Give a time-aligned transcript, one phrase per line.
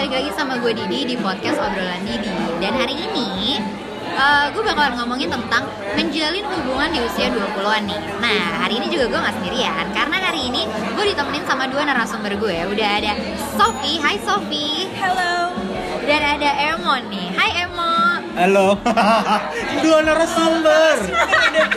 [0.00, 3.60] balik lagi sama gue Didi di podcast obrolan Didi Dan hari ini
[4.16, 9.12] uh, gue bakalan ngomongin tentang menjalin hubungan di usia 20-an nih Nah hari ini juga
[9.12, 10.64] gue gak sendirian Karena hari ini
[10.96, 13.12] gue ditemenin sama dua narasumber gue Udah ada
[13.60, 15.52] Sofi, hai Sofi Halo.
[16.08, 18.00] Dan ada Emon nih, hai Emon
[18.40, 18.78] Halo.
[19.84, 20.96] Dua narasumber.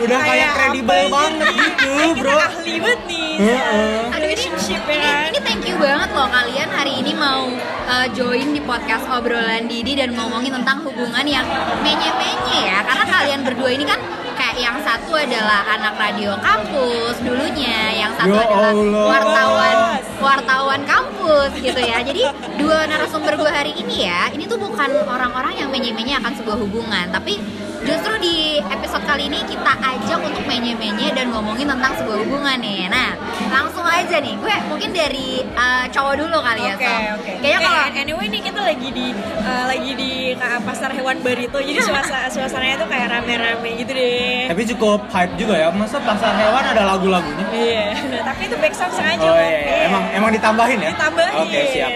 [0.00, 1.60] Udah kayak kredibel banget gitu.
[1.60, 2.36] gitu, Kita Bro.
[2.40, 3.32] ahli banget nih.
[3.42, 4.14] Heeh.
[4.14, 5.33] Aduh ini, Relationship ya ini, kan?
[5.74, 7.50] You banget loh kalian hari ini mau
[7.90, 11.42] uh, join di podcast obrolan Didi dan ngomongin tentang hubungan yang
[11.82, 13.98] menye-menye ya karena kalian berdua ini kan
[14.38, 19.06] kayak yang satu adalah anak radio kampus dulunya, yang satu Ya adalah Allah.
[19.06, 19.76] wartawan
[20.18, 22.02] wartawan kampus gitu ya.
[22.02, 22.22] Jadi
[22.58, 27.14] dua narasumber gue hari ini ya, ini tuh bukan orang-orang yang menye-menye akan sebuah hubungan,
[27.14, 27.38] tapi
[27.84, 32.88] justru di episode kali ini kita ajak untuk menye-menye dan ngomongin tentang sebuah hubungan nih.
[32.88, 33.12] Nah,
[33.48, 37.00] langsung aja nih, gue mungkin dari uh, cowok dulu kali ya, Oke, Sob.
[37.20, 37.32] oke.
[37.38, 41.58] Kayaknya Eh, kalau anyway nih kita lagi di eh, lagi di uh, pasar hewan Barito.
[41.58, 44.48] Jadi suasana suasananya tuh kayak rame-rame gitu deh.
[44.48, 45.68] Tapi cukup hype juga ya.
[45.70, 47.46] Masa pasar hewan ada lagu-lagunya?
[47.52, 47.86] Iya.
[48.28, 49.38] Tapi itu back sound sengaja Oh kok.
[49.38, 49.76] iya, iya.
[49.86, 50.90] emang emang ditambahin ya?
[50.96, 51.34] ditambahin.
[51.44, 51.90] Oke, siap.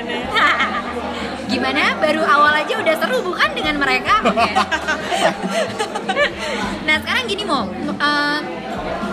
[1.48, 1.96] Gimana?
[1.98, 4.20] Baru awal aja udah seru bukan dengan mereka?
[4.20, 4.48] Oke.
[6.86, 7.64] nah sekarang gini mau,
[7.96, 8.40] eh,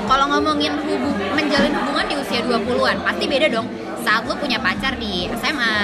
[0.05, 3.67] kalau ngomongin hubu menjalin hubungan di usia 20-an pasti beda dong
[4.05, 5.77] saat lu punya pacar di SMA,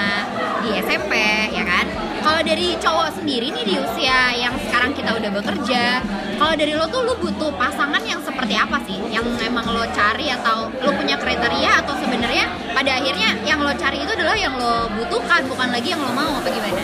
[0.62, 1.12] di SMP,
[1.50, 1.90] ya kan?
[2.22, 5.98] Kalau dari cowok sendiri nih di usia yang sekarang kita udah bekerja,
[6.38, 9.02] kalau dari lo tuh lu butuh pasangan yang seperti apa sih?
[9.10, 13.98] Yang emang lo cari atau lo punya kriteria atau sebenarnya pada akhirnya yang lo cari
[13.98, 16.82] itu adalah yang lo butuhkan bukan lagi yang lo mau apa gimana?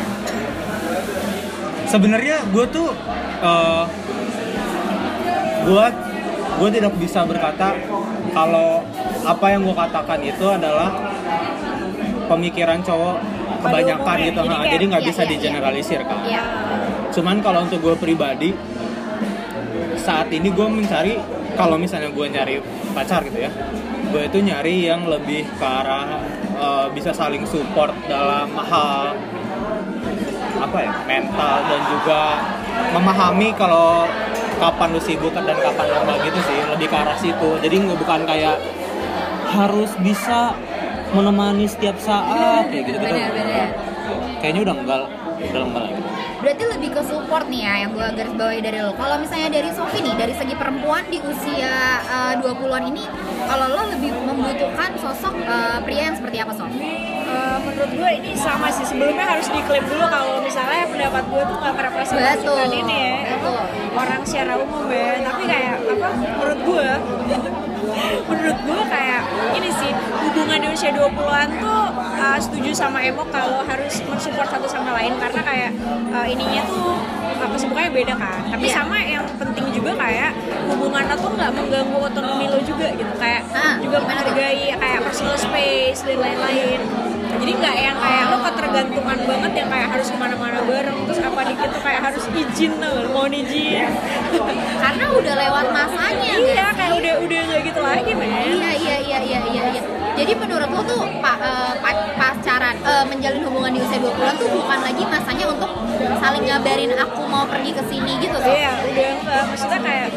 [1.87, 2.91] Sebenarnya gue tuh
[3.47, 3.85] eh,
[5.71, 5.87] gue
[6.59, 7.79] gue tidak bisa berkata
[8.35, 8.83] kalau
[9.23, 11.08] apa yang gue katakan itu adalah
[12.29, 13.17] pemikiran cowok
[13.59, 15.33] kebanyakan gitu Jadi kayak- jadi nggak iya, bisa iya, iya.
[15.35, 16.43] digeneralisir kan Iya.
[17.11, 18.51] cuman kalau untuk gue pribadi
[19.99, 21.19] saat ini gue mencari
[21.55, 22.55] kalau misalnya gue nyari
[22.95, 23.51] pacar gitu ya
[24.09, 26.23] gue itu nyari yang lebih ke arah
[26.55, 29.17] eh, bisa saling support dalam hal
[30.59, 32.21] apa ya mental dan juga
[32.91, 34.05] memahami kalau
[34.59, 38.21] kapan lu sibuk dan kapan lu gitu sih lebih ke arah situ jadi nggak bukan
[38.27, 38.59] kayak
[39.49, 40.53] harus bisa
[41.15, 43.17] menemani setiap saat kayak gitu gitu
[44.41, 45.01] kayaknya udah enggak
[45.39, 46.03] udah enggak lagi
[46.39, 48.95] Berarti lebih ke support nih ya yang gue garis bawahi dari lo.
[48.95, 53.03] Kalau misalnya dari Sofi nih, dari segi perempuan di usia uh, 20-an ini,
[53.51, 56.71] kalau lo lebih membutuhkan sosok uh, pria yang seperti apa, Sof?
[57.29, 61.57] Eh, menurut gue ini sama sih sebelumnya harus diklaim dulu kalau misalnya pendapat gue tuh
[61.61, 62.81] nggak merepresentasikan Betul.
[62.81, 63.61] ini ya Betul.
[63.93, 66.89] orang secara umum ya tapi kayak apa menurut gue
[68.25, 69.91] menurut gue kayak ini sih
[70.25, 75.13] hubungan di usia 20-an tuh uh, setuju sama Emo kalau harus mensupport satu sama lain.
[75.17, 75.71] Karena kayak
[76.11, 76.97] uh, ininya tuh
[77.35, 78.41] uh, kesibukannya beda kan.
[78.49, 78.75] Tapi Iya.
[78.75, 80.31] sama yang penting juga kayak
[80.67, 83.13] hubungan lo tuh nggak mengganggu otonomi lo juga gitu.
[83.17, 86.81] Kayak Ah, juga menghargai kayak personal space dan lain-lain.
[87.39, 91.41] Jadi nggak yang kayak lo ketergantungan banget yang kayak harus ke mana-mana bareng terus apa
[91.45, 91.71] dikit
[92.59, 93.87] tuh izin tuh mohon izin
[94.79, 96.33] Karena udah lewat masanya.
[96.33, 99.63] iya nggak kayak udah udah nggak gitu lagi men Iya iya iya iya iya.
[99.71, 99.83] iya.
[100.19, 104.51] Jadi menurut lo tuh pa, eh, pa- pacaran eh, menjalin hubungan di usia 20-an tuh
[104.51, 105.71] bukan lagi masanya untuk
[106.17, 108.51] saling ngabarin aku mau pergi ke sini gitu, Sof?
[108.51, 110.09] Iya, udah enggak maksudnya kayak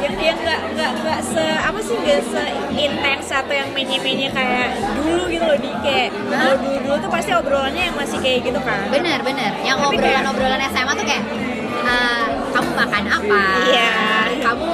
[0.00, 4.68] yang yang enggak enggak enggak se apa sih enggak se intens atau yang menye-menye kayak
[4.96, 8.86] dulu gitu loh di kayak dulu dulu tuh pasti obrolannya yang masih kayak gitu kan.
[8.88, 9.50] Bener bener.
[9.60, 11.24] Yang Tapi kayak- obrolan-obrolan SMA tuh kayak
[11.84, 13.42] eh, kamu makan apa?
[13.64, 13.92] Iya.
[14.40, 14.68] Kamu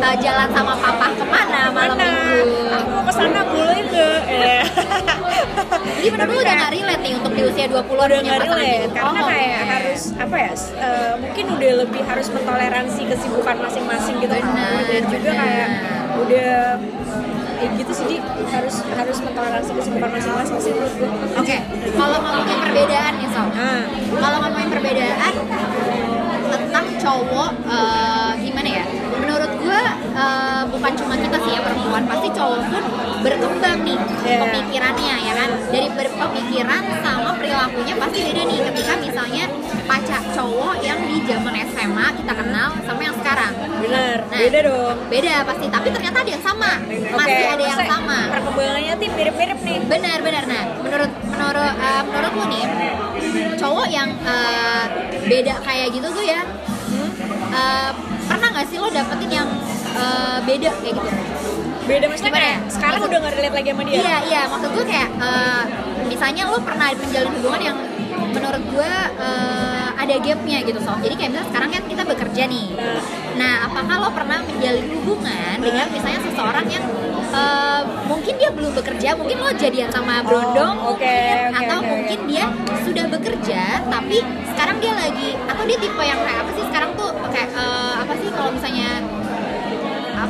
[0.00, 2.04] eh, jalan sama papa ke mana malam Mana?
[2.04, 2.40] minggu?
[2.70, 4.20] Aku mau ke sana boleh enggak?
[4.26, 4.62] Eh.
[6.00, 8.72] Jadi lu udah kayak- gak relate nih untuk di usia 20 udah punya nggak relate
[8.80, 8.88] gitu?
[8.90, 9.68] karena Oh, kayak oke.
[9.70, 14.44] harus apa ya eh, mungkin udah lebih harus mentoleransi kesibukan masing-masing gitu kan.
[14.46, 15.68] Benar, dan juga kayak
[16.16, 16.52] udah
[17.60, 18.16] ya gitu sih
[18.48, 21.56] harus harus mentoleransi kesibukan masing-masing sih menurut gue Oke,
[21.92, 23.84] kalau ngomongin perbedaan nih Sob nah
[24.16, 25.32] Kalau ngomongin perbedaan
[26.60, 28.69] tentang cowok eh, gimana ya?
[29.20, 29.80] Menurut gue
[30.12, 32.82] eh, bukan cuma kita sih ya perempuan, pasti cowok pun
[33.20, 34.38] berkembang nih Iya.
[34.42, 35.50] pemikirannya ya kan.
[35.68, 39.44] Dari berpemikiran sama perilakunya pasti beda nih ketika misalnya
[39.84, 43.52] pacar cowok yang di zaman SMA kita kenal sama yang sekarang.
[43.80, 46.72] benar Nah, beda dong Beda pasti, tapi ternyata ada yang sama.
[47.10, 48.18] Masih Oke, ada yang sama.
[48.30, 52.64] perkembangannya tuh mirip-mirip nih Benar benar nah menurut menurut eh, menurut lu nih
[53.56, 54.84] cowok yang eh,
[55.22, 56.40] beda kayak gitu tuh ya
[57.50, 57.90] eh,
[58.50, 59.48] pernah nggak sih lo dapetin yang
[59.94, 61.10] eh, beda kayak gitu?
[61.80, 62.68] beda maksudnya Gimana kayak ya?
[62.68, 65.62] sekarang Maksud- udah nggak relate lagi sama dia Iya iya maksud gue kayak eh,
[66.04, 67.78] misalnya lo pernah menjalin hubungan yang
[68.30, 72.68] menurut gue eh, ada gapnya gitu sob jadi kayak misalnya sekarang kan kita bekerja nih.
[73.36, 76.84] Nah apakah lo pernah menjalin hubungan dengan misalnya seseorang yang
[77.30, 81.78] eh, mungkin dia belum bekerja mungkin lo jadian sama Brondong Oh, oke, mungkin, oke, atau
[81.78, 82.44] oke, mungkin dia
[82.82, 84.18] sudah bekerja tapi
[84.54, 88.12] sekarang dia lagi atau dia tipe yang kayak apa sih sekarang tuh kayak eh, apa
[88.18, 88.88] sih kalau misalnya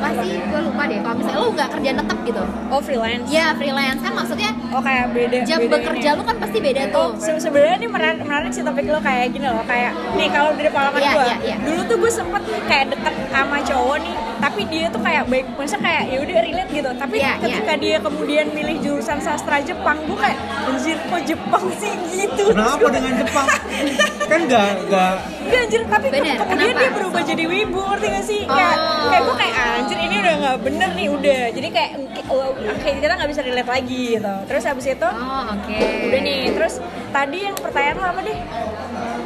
[0.02, 0.41] apa sih?
[0.41, 2.43] Gue lupa deh kalau misalnya lo nggak kerja tetap gitu.
[2.69, 3.26] Oh freelance?
[3.29, 4.00] Ya freelance.
[4.00, 6.17] Kan maksudnya oh kayak beda jam beda bekerja ini.
[6.17, 6.99] lu kan pasti beda tuh.
[7.02, 10.50] Oh, se- sebenarnya ini menarik, menarik sih topik lo kayak gini loh kayak nih kalau
[10.52, 11.56] dari pengalaman Iya, gue iya, iya.
[11.61, 15.83] dulu tuh gue sempet kayak deket sama cowok nih tapi dia tuh kayak baik maksudnya
[15.83, 20.17] kayak ya udah relate gitu tapi Iya, ketika dia kemudian milih jurusan sastra Jepang gue
[20.17, 23.47] kayak anjir kok Jepang sih gitu Kenapa dengan Jepang?
[24.23, 26.81] kan gak, gak Enggak anjir, tapi ke- Bener, kemudian kenapa?
[26.81, 28.41] dia berubah jadi wibu, ngerti gak sih?
[28.45, 29.09] Kayak, Oh.
[29.09, 31.91] kayak gue kayak anjir ini udah gak bener nih, udah Jadi kayak,
[32.29, 36.41] uh, kayak kita gak bisa relate lagi gitu Terus habis itu, oh oke udah nih,
[36.51, 36.75] terus
[37.11, 38.39] tadi yang pertanyaan lo apa deh?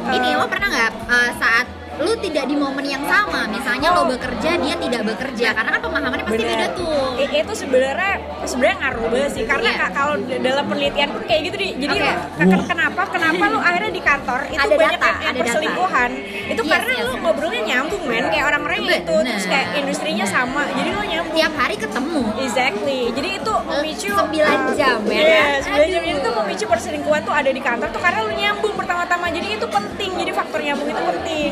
[0.07, 3.47] ini Eh, lo pernah nggak eh, saat lu tidak di momen yang sama.
[3.47, 5.47] Misalnya lo bekerja dia tidak bekerja.
[5.51, 6.49] Karena kan pemahamannya pasti Bener.
[6.51, 7.07] beda tuh.
[7.17, 8.13] I- itu sebenarnya
[8.43, 9.43] sebenarnya ngaruh banget sih.
[9.45, 11.67] Karena ka- kalau dalam penelitian pun kayak gitu di.
[11.77, 12.03] Jadi Oke.
[12.03, 15.29] lo- ke- ke- kenapa kenapa lu akhirnya di kantor itu Ada banyak data, yang- ada
[15.29, 15.39] data.
[15.39, 16.09] perselingkuhan.
[16.45, 17.05] Itu Yes, karena yes.
[17.05, 18.23] lu ngobrolnya nyambung men.
[18.27, 19.23] Kayak orang-orang itu Bener.
[19.25, 20.61] terus kayak industrinya sama.
[20.69, 21.33] Jadi lo nyambung.
[21.35, 22.21] Tiap hari ketemu.
[22.39, 23.01] Exactly.
[23.11, 25.59] Jadi itu memicu 9 jam, ya Iya, kan?
[25.65, 26.01] 9 jam.
[26.17, 29.33] Itu memicu perselingkuhan tuh ada di kantor tuh karena lu nyambung pertama-tama.
[29.33, 30.11] Jadi itu penting.
[30.13, 31.51] Jadi faktor nyambung itu penting.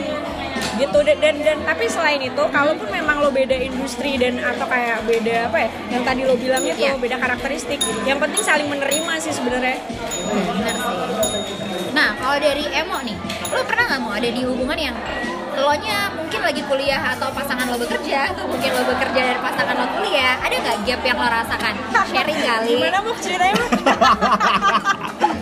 [0.73, 5.05] Gitu dan dan, dan tapi selain itu kalaupun memang lo beda industri dan atau kayak
[5.05, 6.97] beda apa ya yang tadi lo bilang itu Iya.
[6.97, 9.77] beda karakteristik yang penting saling menerima sih sebenarnya
[10.33, 10.97] bener sih
[11.93, 13.13] nah kalau dari emo nih
[13.53, 14.95] lo pernah nggak mau ada di hubungan yang
[15.53, 19.75] lo nya mungkin lagi kuliah atau pasangan lo bekerja atau mungkin lo bekerja dan pasangan
[19.77, 21.73] lo kuliah ada nggak gap yang lo rasakan
[22.09, 23.61] sharing kali gimana mau ceritanya?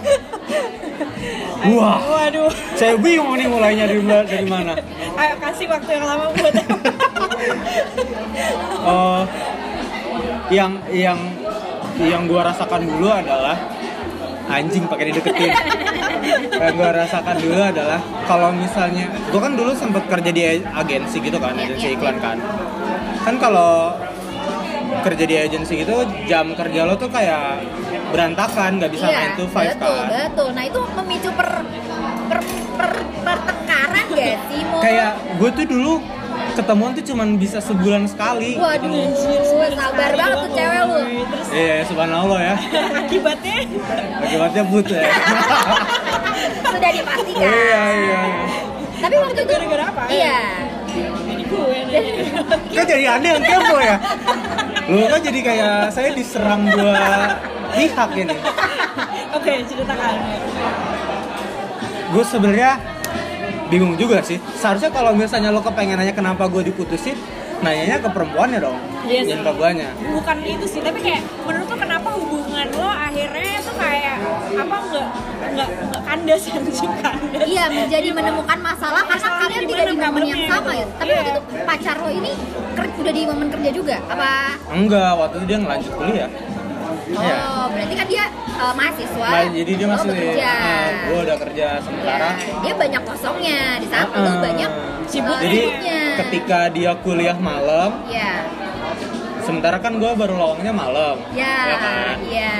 [1.62, 4.74] Wah, waduh saya bingung nih mulainya dari, dari mana.
[5.14, 6.54] Ayo kasih waktu yang lama buat
[8.82, 9.22] Eh,
[10.58, 11.20] yang yang
[12.02, 13.54] yang gua rasakan dulu adalah
[14.50, 15.54] anjing pakai dideketin.
[16.58, 21.38] Yang gua rasakan dulu adalah kalau misalnya gua kan dulu sempat kerja di agensi gitu
[21.38, 22.38] kan agensi iklan kan.
[23.22, 23.94] Kan kalau
[25.02, 27.66] kerja di agensi gitu jam kerja lo tuh kayak
[28.12, 31.50] berantakan nggak bisa iya 9 to 5 betul kan betul nah itu memicu per
[32.30, 32.40] per,
[32.78, 35.94] per pertengkaran gak sih kayak gue tuh dulu
[36.52, 38.92] ketemuan tuh cuman bisa sebulan sekali waduh
[39.72, 41.00] sabar banget tuh cewek lu
[41.32, 42.56] terus Iya, subhanallah ya.
[43.04, 43.58] akibatnya
[44.24, 45.04] Akibatnya but ya.
[46.72, 48.22] sudah dipastikan iya, iya.
[49.00, 50.04] tapi waktu itu Gara-gara apa?
[50.10, 50.40] iya
[50.92, 52.04] jadi gue nih
[52.72, 53.96] Kan jadi aneh yang kepo ya.
[54.88, 56.96] Kan jadi kayak saya diserang dua
[57.76, 58.36] pihak ini.
[59.32, 60.16] Oke, ceritakan.
[62.12, 62.72] Gue sebenarnya
[63.72, 64.36] bingung juga sih.
[64.60, 67.16] Seharusnya kalau misalnya lo kepengen nanya kenapa gue diputusin,
[67.62, 68.78] nanyanya ke perempuannya dong.
[69.02, 69.90] Iya Jangan ke guanya.
[69.98, 74.18] Bukan itu sih, tapi kayak menurut lo kenapa hubungan lo akhirnya tuh kayak
[74.54, 75.08] apa nggak
[75.52, 77.42] nggak nggak kandas anjing kandas.
[77.42, 80.80] Iya menjadi menemukan masalah karena Masalahnya kalian di tidak di momen yang sama gitu.
[80.80, 80.86] ya.
[80.92, 81.18] Tapi Iya.
[81.18, 82.32] waktu itu pacar lo ini
[83.02, 84.32] udah di momen kerja juga apa?
[84.70, 86.30] Enggak, waktu itu dia ngelanjut kuliah.
[87.12, 87.38] Oh Iya.
[87.68, 89.28] berarti kan dia uh, mahasiswa.
[89.28, 90.52] Nah, jadi dia lo masih bekerja.
[91.02, 92.30] gue udah kerja sementara.
[92.32, 94.40] Ya, dia banyak kosongnya di saat lo Uh-uh.
[94.40, 94.72] banyak
[95.06, 95.28] Sibuk.
[95.30, 96.00] uh, Jadi sibuknya.
[96.18, 98.48] ketika dia kuliah malam, Ya,
[99.42, 101.16] sementara kan gue baru lowongnya malam.
[101.34, 102.16] ya, ya kan?
[102.24, 102.56] ya.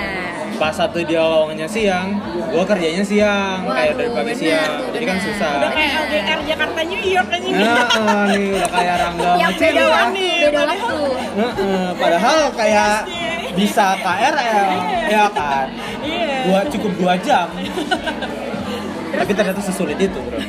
[0.54, 5.06] pas satu dia lowongnya siang, gue kerjanya siang, kayak dari Waduh, pagi siang, tuh, jadi
[5.08, 5.52] kan susah.
[5.58, 7.54] Udah kayak LDR Jakarta New York anjing.
[7.56, 7.86] Nah,
[8.30, 9.90] nih udah kayak Rangga Yang beda ya.
[9.90, 11.00] waktu, beda waktu.
[11.34, 12.94] Heeh, padahal kayak
[13.54, 14.64] bisa KR ya,
[15.08, 15.68] ya kan,
[16.02, 16.38] Iya.
[16.46, 17.48] dua cukup dua jam.
[19.12, 20.40] Tapi ternyata sesulit itu bro.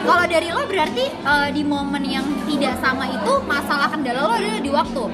[0.00, 4.58] Kalau dari lo berarti uh, di momen yang tidak sama itu masalah kendala lo adalah
[4.58, 5.04] di waktu.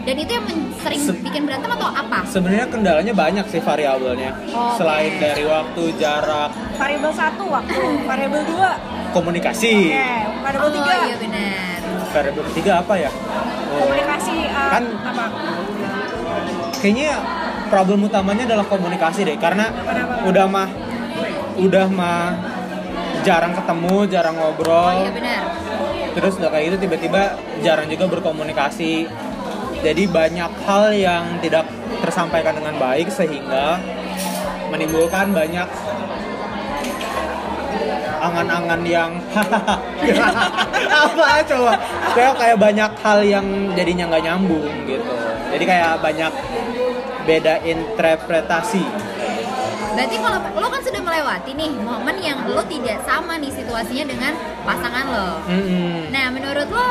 [0.00, 0.46] Dan itu yang
[0.80, 2.24] sering Se- bikin berantem atau apa?
[2.24, 4.32] Sebenarnya kendalanya banyak sih variabelnya.
[4.48, 4.80] Oke.
[4.80, 8.80] Selain dari waktu, jarak, Variabel satu waktu, variabel dua,
[9.12, 9.92] komunikasi.
[9.92, 10.08] oke,
[10.40, 11.78] variabel Oh tiga, iya benar.
[12.10, 13.10] Variabel ketiga apa ya?
[13.12, 15.24] Oh, komunikasi uh, Kan- apa?
[16.80, 17.20] Kayaknya
[17.70, 19.70] problem utamanya adalah komunikasi deh karena
[20.26, 20.68] udah mah
[21.60, 22.34] udah mah
[23.20, 25.42] jarang ketemu jarang Oh ngobrol iya benar.
[26.16, 29.06] terus udah kayak gitu tiba-tiba jarang juga berkomunikasi.
[29.80, 31.64] Jadi banyak hal yang tidak
[32.04, 33.80] tersampaikan dengan baik sehingga
[34.68, 35.64] menimbulkan banyak
[38.20, 39.10] angan-angan yang
[41.08, 41.72] apa coba?
[42.12, 45.12] Kayak kayak banyak hal yang jadinya nggak nyambung gitu.
[45.50, 46.32] Jadi kayak banyak
[47.24, 48.84] beda interpretasi
[49.90, 54.32] Berarti kalau lo kan sudah melewati nih momen yang lo tidak sama nih situasinya dengan
[54.62, 55.30] pasangan lo.
[55.50, 56.14] Mm-mm.
[56.14, 56.88] Nah, menurut lo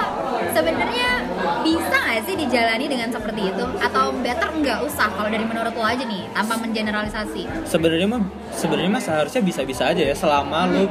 [0.51, 1.23] sebenarnya
[1.63, 3.65] bisa nggak sih dijalani dengan seperti itu?
[3.79, 7.47] Atau better nggak usah kalau dari menurut lo aja nih, tanpa mengeneralisasi?
[7.63, 8.21] sebenarnya mah
[8.51, 10.83] sebenarnya mah seharusnya bisa-bisa aja ya selama lu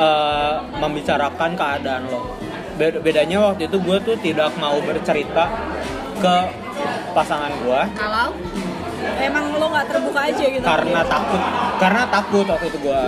[0.00, 2.40] uh, membicarakan keadaan lo
[2.80, 5.44] Be- bedanya waktu itu gue tuh tidak mau bercerita
[6.18, 6.61] ke
[7.12, 8.28] pasangan gue Kalau?
[9.18, 10.62] Emang lo nggak terbuka aja gitu?
[10.62, 11.40] Karena takut.
[11.82, 13.02] Karena takut waktu itu gue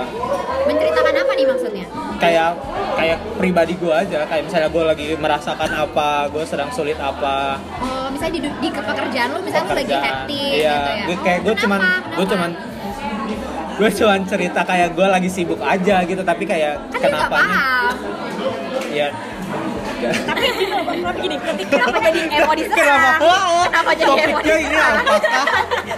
[0.67, 1.87] menceritakan apa nih maksudnya?
[2.19, 2.51] kayak
[2.97, 4.19] kayak pribadi gue aja.
[4.27, 7.59] Kayak misalnya gue lagi merasakan apa gue sedang sulit apa.
[7.83, 10.75] Oh, misalnya di, di pekerjaan lo, misalnya lo lagi hektik iya.
[10.75, 11.05] gitu ya.
[11.07, 11.63] gue kayak gue Kenapa?
[11.63, 11.81] cuman
[12.15, 12.51] gue cuman
[13.75, 16.23] gue cuman cerita kayak gue lagi sibuk aja gitu.
[16.23, 17.39] Tapi kayak kan kenapa
[18.95, 19.09] ya
[20.25, 22.85] tapi gini loh bang Bang, gini ketika Kenapa jadi emo diserang?
[22.85, 23.35] Kenapa?
[23.65, 25.45] Kenapa jadi emo Topiknya ini apakah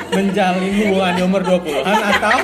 [0.09, 2.39] menjalin hubungan di umur 20-an atau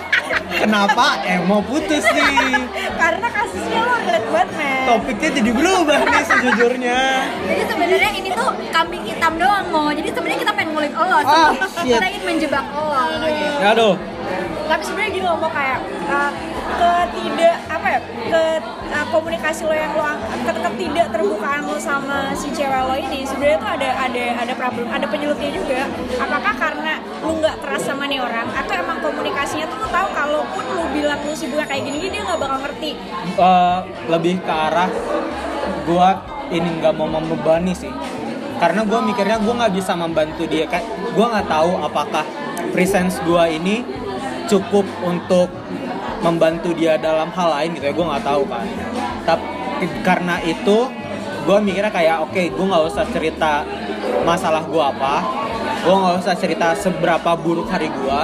[0.52, 2.64] kenapa emo putus nih?
[2.94, 6.98] karena kasusnya lo relate banget men Topiknya jadi berubah nih sejujurnya.
[7.44, 9.88] Jadi sebenarnya ini tuh kambing hitam doang mau.
[9.88, 11.94] Jadi sebenarnya kita pengen ngulik lo, Ah, shit.
[11.94, 12.90] kita ingin menjebak lo.
[13.24, 13.56] gitu.
[13.64, 13.94] Aduh,
[14.72, 16.32] tapi sebenarnya gini loh mau kayak uh,
[16.80, 18.00] ketidak apa ya
[18.32, 18.42] ke
[18.88, 20.16] uh, komunikasi lo yang lo
[20.48, 24.88] ke, ketidak terbukaan lo sama si cewek lo ini sebenarnya tuh ada ada ada problem
[24.88, 25.84] ada penyelutnya juga
[26.16, 30.64] apakah karena lo nggak terasa sama nih orang atau emang komunikasinya tuh lo tahu kalaupun
[30.72, 32.90] lo bilang lo sibuknya kayak gini dia nggak bakal ngerti
[33.36, 34.88] eh, lebih ke arah
[35.84, 36.08] gua
[36.52, 37.92] ini nggak mau membebani sih.
[38.60, 40.86] Karena gua mikirnya gua nggak bisa membantu dia kayak
[41.16, 42.24] gua nggak tahu apakah
[42.70, 43.82] presence gua ini
[44.48, 45.48] cukup untuk
[46.22, 48.66] membantu dia dalam hal lain gitu ya gue nggak tahu kan
[49.26, 49.44] tapi
[50.06, 50.78] karena itu
[51.42, 53.66] gue mikirnya kayak oke gue nggak usah cerita
[54.22, 55.14] masalah gue apa
[55.82, 58.20] gue nggak usah cerita seberapa buruk hari gue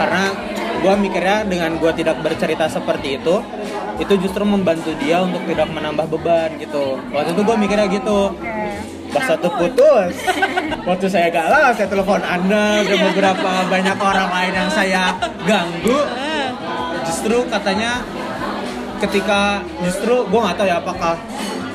[0.00, 0.32] karena
[0.78, 3.36] gue mikirnya dengan gue tidak bercerita seperti itu
[3.98, 7.02] itu justru membantu dia untuk tidak menambah beban gitu.
[7.10, 8.30] Waktu itu gue mikirnya gitu
[9.08, 10.12] pas satu putus
[10.84, 15.04] waktu saya galau saya telepon anda dan beberapa banyak orang lain yang saya
[15.48, 15.98] ganggu.
[17.08, 18.04] Justru katanya
[18.98, 21.14] ketika justru gue nggak tahu ya apakah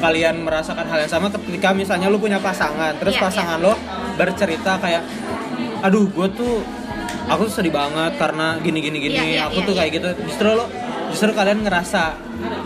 [0.04, 3.74] kalian merasakan hal yang sama ketika misalnya lu punya pasangan terus Iya, pasangan lo
[4.20, 5.00] bercerita kayak
[5.80, 6.60] aduh gue tuh
[7.32, 9.80] aku tuh sedih banget karena gini gini gini Iya, iya, aku iya, tuh iya.
[9.80, 10.08] kayak gitu.
[10.28, 10.66] Justru lo
[11.16, 12.04] justru kalian ngerasa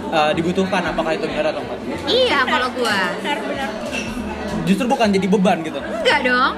[0.10, 1.80] uh, dibutuhkan apakah itu benar atau enggak?
[2.10, 3.00] Iya kalau gua.
[3.22, 3.70] benar-benar
[4.68, 6.54] justru bukan jadi beban gitu Enggak dong.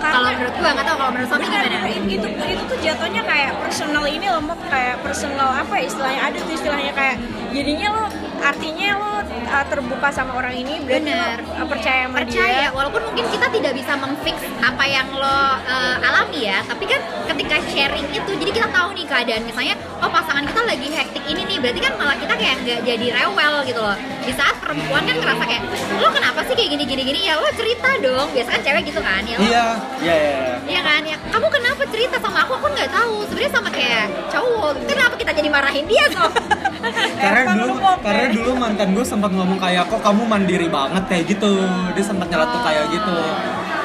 [0.00, 1.88] Kalau menurut gua nggak tahu kalau menurut suami Benar, gimana?
[1.94, 6.54] itu, itu tuh jatuhnya kayak personal ini loh kayak personal apa ya istilahnya ada tuh
[6.54, 7.16] istilahnya kayak
[7.50, 8.04] jadinya lo
[8.40, 9.14] artinya lo
[9.50, 11.36] uh, terbuka sama orang ini berarti Benar.
[11.44, 15.26] lo uh, percaya sama percaya dia walaupun mungkin kita tidak bisa memfix apa yang lo
[15.26, 17.00] uh, alami ya tapi kan
[17.34, 21.42] ketika sharing itu jadi kita tahu nih keadaan misalnya oh pasangan kita lagi hektik ini
[21.44, 25.16] nih berarti kan malah kita kayak nggak jadi rewel gitu loh di saat perempuan kan
[25.16, 25.64] ngerasa kayak
[25.96, 28.28] lo kenapa sih kayak gini gini gini ya lo cerita dong.
[28.32, 29.44] Biasa kan cewek gitu kan ya lo.
[29.44, 29.66] Iya
[30.04, 30.30] iya iya.
[30.30, 30.56] Iya.
[30.68, 31.00] Iya kan?
[31.08, 32.52] Ya kamu kenapa cerita sama aku?
[32.60, 33.14] Aku nggak tahu.
[33.28, 34.72] Sebenarnya sama kayak cowok.
[34.86, 36.32] Kenapa kita jadi marahin dia kok
[37.22, 41.02] karena dulu karena dulu mantan gue sempat ngomong kayak kok kamu mandiri banget?
[41.08, 41.52] Kayak gitu.
[41.96, 43.16] Dia sempat nyeletuk kayak gitu.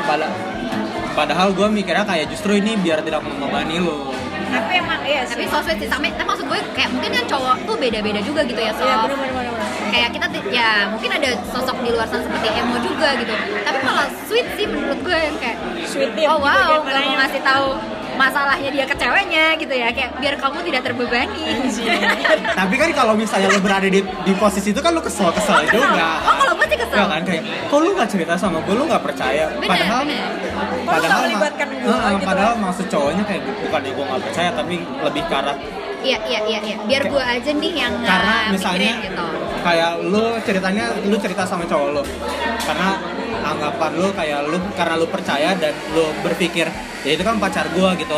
[0.06, 0.28] Pada
[1.16, 4.12] padahal gue mikirnya kayak justru ini biar tidak membebani lo.
[4.46, 5.52] Tapi emang iya tapi sih.
[5.52, 5.90] so sweet sih.
[5.90, 8.84] Sama tapi maksud gue kayak mungkin kan cowok tuh beda-beda juga gitu ya so.
[8.86, 9.55] Iya benar.
[9.96, 13.32] Kayak kita ya mungkin ada sosok di luar sana seperti emo juga gitu.
[13.64, 17.16] Tapi malah sweet sih menurut gue yang kayak sweet oh gitu, wow dia nggak mau
[17.24, 17.68] ngasih tahu
[18.16, 21.48] masalahnya dia ke ceweknya gitu ya kayak biar kamu tidak terbebani.
[22.60, 26.10] Tapi kan kalau misalnya lo berada di, di posisi itu kan lo kesel kesel juga.
[26.28, 26.96] oh kalau gue sih kesel.
[27.00, 29.48] Ya kan kayak kok lu nggak cerita sama gue lu nggak percaya?
[29.56, 30.28] Bener, padahal bener.
[30.76, 32.28] Lu nggak ma- melibatkan gua Heeh, gitu?
[32.28, 35.58] padahal maksud cowoknya kayak bukannya gue nggak percaya tapi lebih arah
[36.06, 36.78] iya iya iya iya.
[36.86, 39.26] Biar gue aja nih yang karena misalnya mikirin gitu.
[39.66, 42.04] kayak lu ceritanya lu cerita sama cowok lu.
[42.62, 42.90] Karena
[43.42, 46.70] anggapan lu kayak lu karena lu percaya dan lu berpikir
[47.02, 48.18] ya itu kan pacar gua gitu.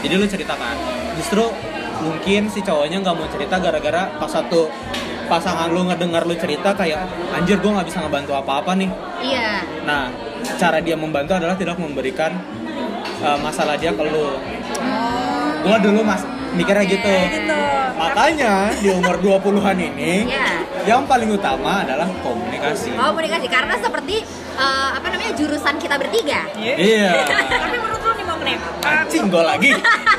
[0.00, 0.76] Jadi lu ceritakan
[1.20, 1.44] justru
[2.00, 4.70] mungkin si cowoknya nggak mau cerita gara-gara pas satu
[5.28, 7.04] pasangan lu ngedengar lu cerita kayak
[7.36, 8.90] anjir gua nggak bisa ngebantu apa-apa nih.
[9.20, 9.50] Iya.
[9.84, 10.08] Nah
[10.56, 12.32] cara dia membantu adalah tidak memberikan
[13.20, 14.40] uh, masalah dia ke lu.
[15.58, 16.22] Gua dulu mas
[16.54, 17.60] mikirnya gitu gitu
[17.98, 20.48] Makanya di umur 20-an ini Iya.
[20.86, 22.94] yang paling utama adalah komunikasi.
[22.94, 24.22] komunikasi karena seperti
[24.54, 27.26] eh, apa namanya jurusan kita bertiga Iya.
[27.26, 29.70] tapi menurut lo nih mau uh, Anjing gue lagi.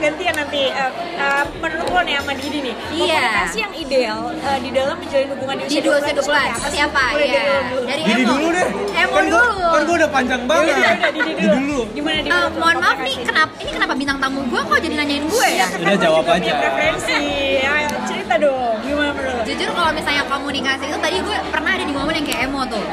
[0.00, 3.20] kan gantian nanti eh, eh, menurut lo nih sama Didi nih Iya.
[3.20, 6.78] komunikasi yang ideal eh, di dalam menjalin hubungan di usia dua 20 usia 12 seperti
[6.80, 7.02] apa?
[7.10, 7.36] Mulai Iya.
[7.36, 7.82] dari lo dulu.
[7.84, 8.30] Dari Didi Emo.
[8.32, 8.68] dulu deh.
[8.96, 9.66] Emo kan gua, dulu.
[9.66, 10.72] kan gua udah panjang banget.
[10.72, 11.56] Udah, Didi Didi dulu.
[11.60, 11.78] dulu.
[11.92, 12.30] Gimana Didi?
[12.30, 13.04] Eh, mohon maaf Komunikasi.
[13.04, 15.66] nih, kenapa ini kenapa bintang tamu gue kok jadi nanyain gue ya?
[15.68, 16.52] Kan Udah, jawab aja.
[16.56, 17.18] preferensi
[17.60, 19.44] ayo cerita dong gimana menurut?
[19.44, 22.84] Jujur kalau misalnya komunikasi itu tadi gue pernah ada di momen yang kayak emo tuh.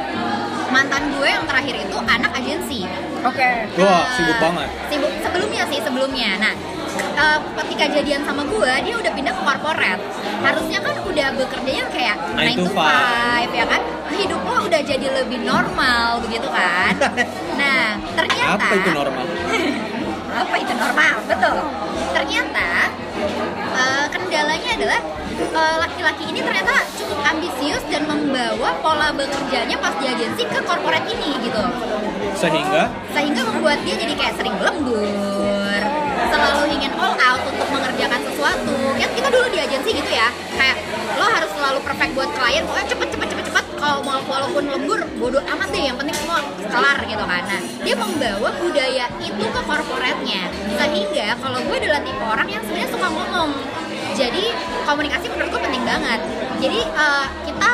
[0.68, 2.84] Mantan gue yang terakhir itu anak agensi.
[3.20, 4.68] oke Wah, Eh, sibuk banget.
[4.86, 6.30] Sibuk sebelumnya sih sebelumnya.
[6.38, 6.54] Nah,
[6.98, 10.02] eh, ketika jadian sama gue, dia udah pindah ke corporate.
[10.38, 13.82] Harusnya kan udah bekerjanya kayak 9 Nine to 5 ya kan?
[14.18, 16.94] Hidup lo udah jadi lebih normal begitu kan?
[17.58, 19.26] Nah, ternyata Apa itu normal?
[20.38, 21.58] apa itu normal betul
[22.14, 22.70] ternyata
[23.74, 25.00] eh, kendalanya adalah
[25.34, 31.10] eh, laki-laki ini ternyata cukup ambisius dan membawa pola bekerjanya pas di agensi ke corporate
[31.10, 31.64] ini gitu
[32.38, 32.86] Sehingga
[33.18, 35.02] sehingga membuat dia jadi kayak sering lembur
[36.30, 38.76] selalu ingin all out untuk mengerjakan sesuatu.
[38.98, 40.78] Kan kita dulu di agensi gitu ya kayak
[41.18, 43.66] lo harus selalu perfect buat klien pokoknya cepet cepet cepet cepet.
[43.78, 47.44] Kalau mau walaupun lembur bodoh amat deh yang penting semua kelar gitu kan.
[47.46, 50.44] Nah dia membawa budaya itu ke corporate-nya.
[50.76, 53.50] Sehingga kalau gue adalah tipe orang yang sebenarnya suka ngomong.
[54.18, 54.50] Jadi
[54.90, 56.20] komunikasi menurut gue penting banget.
[56.58, 57.70] Jadi eh, kita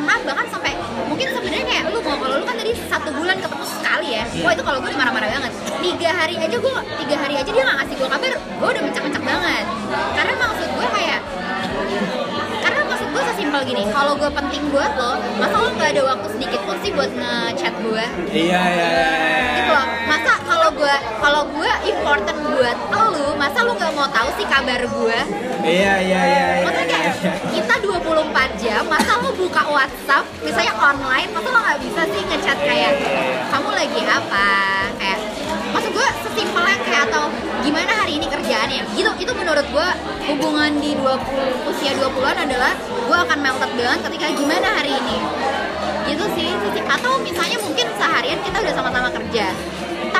[0.00, 0.72] pernah bahkan sampai
[1.12, 4.24] mungkin sebenarnya kayak lu mau kalau lu kan tadi satu bulan ketemu sekali ya.
[4.40, 5.52] Wah itu kalau gue marah-marah banget.
[5.84, 9.22] Tiga hari aja gue tiga hari aja dia nggak ngasih gue kabar gue udah mencak-mencak
[9.28, 9.64] banget.
[10.16, 11.20] Karena maksud gue kayak
[12.64, 16.26] karena maksud gue sesimpel gini kalau gue penting buat lo masa lo nggak ada waktu
[16.32, 18.04] sedikit pun sih buat ngechat gue
[18.36, 18.88] iya iya iya.
[19.16, 19.56] iya.
[19.56, 19.86] gitu loh
[21.20, 25.18] kalau gue kalau gue important buat lo masa lo nggak mau tahu sih kabar gue
[25.60, 26.20] Iya iya iya.
[26.24, 27.32] iya, Maksudnya iya, kayak iya.
[27.52, 32.58] kita 24 jam, masa lo buka WhatsApp, misalnya online, masa lo nggak bisa sih ngechat
[32.64, 32.92] kayak
[33.52, 34.48] kamu lagi apa?
[34.96, 35.18] Kayak
[35.76, 37.28] maksud gue sesimpelnya kayak atau
[37.60, 38.82] gimana hari ini kerjaannya?
[38.96, 39.88] Gitu itu menurut gue
[40.32, 45.16] hubungan di 20 usia 20-an adalah gue akan melted banget ketika gimana hari ini.
[46.08, 46.48] Gitu sih,
[46.88, 49.52] atau misalnya mungkin seharian kita udah sama-sama kerja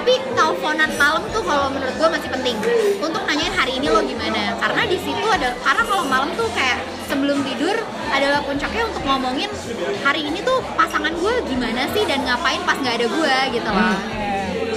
[0.01, 2.57] tapi teleponan malam tuh kalau menurut gue masih penting.
[3.05, 4.57] Untuk nanyain hari ini lo gimana?
[4.57, 7.77] Karena di situ ada karena kalau malam tuh kayak sebelum tidur
[8.09, 9.53] adalah puncaknya untuk ngomongin
[10.01, 13.97] hari ini tuh pasangan gue gimana sih dan ngapain pas nggak ada gue gitu loh.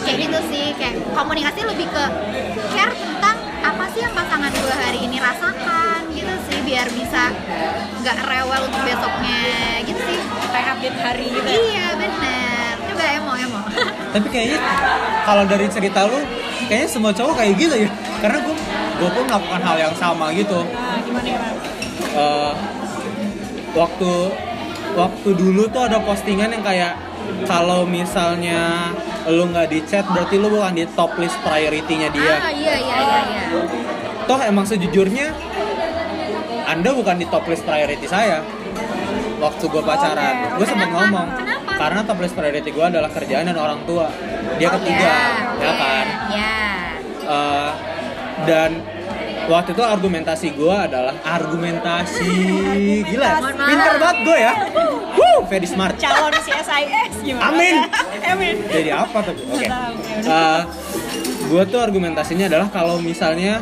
[0.03, 2.03] Kayak gitu sih kayak komunikasi lebih ke
[2.75, 7.31] care tentang apa sih yang pasangan gue hari ini rasakan gitu sih biar bisa
[8.03, 9.39] nggak rewel untuk besoknya
[9.87, 10.19] gitu sih.
[10.51, 11.55] Kayak update hari gitu ya.
[11.63, 12.73] iya bener.
[12.91, 13.61] Coba emo emo
[14.13, 14.59] Tapi kayaknya
[15.25, 16.21] kalau dari cerita lu,
[16.69, 17.89] kayaknya semua cowok kayak gitu ya.
[18.21, 18.55] Karena gue
[18.93, 20.61] gue pun melakukan hal yang sama gitu.
[20.69, 21.49] Nah, gimana?
[22.13, 22.53] Eh,
[23.73, 24.11] waktu
[24.93, 26.93] waktu dulu tuh ada postingan yang kayak
[27.49, 28.93] kalau misalnya
[29.25, 32.35] lu nggak di chat berarti lu bukan di top list priority-nya dia.
[32.37, 33.43] ah iya iya iya iya
[34.23, 35.31] Toh emang sejujurnya
[36.63, 38.39] Anda bukan di top list priority saya.
[39.41, 40.63] Waktu gue pacaran, Oke.
[40.63, 41.52] gue sempat ngomong Kenapa?
[41.73, 44.07] Karena top list priority gue adalah kerjaan dan orang tua.
[44.55, 45.21] Dia Oh, ketiga, iya,
[45.59, 46.05] ya kan.
[46.29, 46.55] Iya.
[47.23, 47.71] Eh,
[48.43, 48.71] dan
[49.45, 52.31] waktu itu argumentasi gue adalah argumentasi
[53.05, 53.67] gila Mohon maaf.
[53.67, 54.53] pinter banget gue ya
[55.13, 57.47] Woo, very smart calon CSIS gimana?
[57.49, 57.75] Amin.
[58.23, 58.55] Amin.
[58.65, 60.63] jadi apa tuh oke tahu, ya
[61.43, 63.59] gue tuh argumentasinya adalah kalau misalnya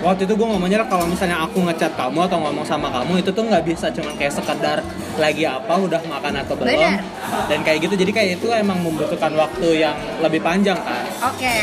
[0.00, 3.44] waktu itu gue ngomongnya kalau misalnya aku ngechat kamu atau ngomong sama kamu itu tuh
[3.44, 4.78] nggak bisa cuma kayak sekedar
[5.14, 7.00] lagi apa udah makan atau belum Benar.
[7.46, 11.56] dan kayak gitu jadi kayak itu emang membutuhkan waktu yang lebih panjang kan Oke.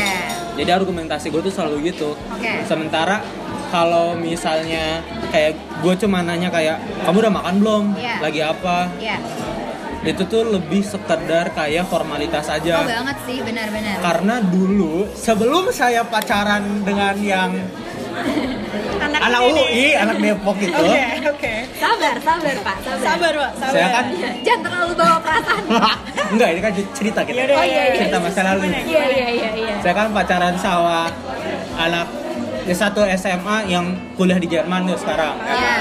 [0.54, 2.64] jadi argumentasi gue tuh selalu gitu Oke.
[2.64, 3.20] sementara
[3.68, 8.14] kalau misalnya kayak gue cuma nanya kayak kamu udah makan belum Iya.
[8.20, 9.16] lagi apa Iya.
[10.02, 13.96] Itu tuh lebih sekedar kayak formalitas Oh aja banget sih, benar-benar.
[14.00, 17.50] karena dulu sebelum saya pacaran dengan yang
[19.02, 19.40] Anak, anak.
[19.42, 21.54] UI anak Depok itu Oke, oke.
[21.74, 23.02] Sabar, sabar Pak, sabar.
[23.02, 23.52] Sabar, Pak.
[23.56, 23.72] Sabar.
[23.72, 24.10] Saya kan-
[24.40, 25.62] Jangan terlalu bawa perasaan.
[26.32, 27.94] enggak ini kan cerita kita Yaudah, Oh, iya, iya.
[27.98, 29.74] cerita masa lalu Iya, iya, iya, iya.
[29.82, 31.10] saya kan pacaran sama
[31.76, 32.06] anak
[32.62, 33.84] di satu SMA yang
[34.14, 35.76] kuliah di Jerman tuh sekarang Iya.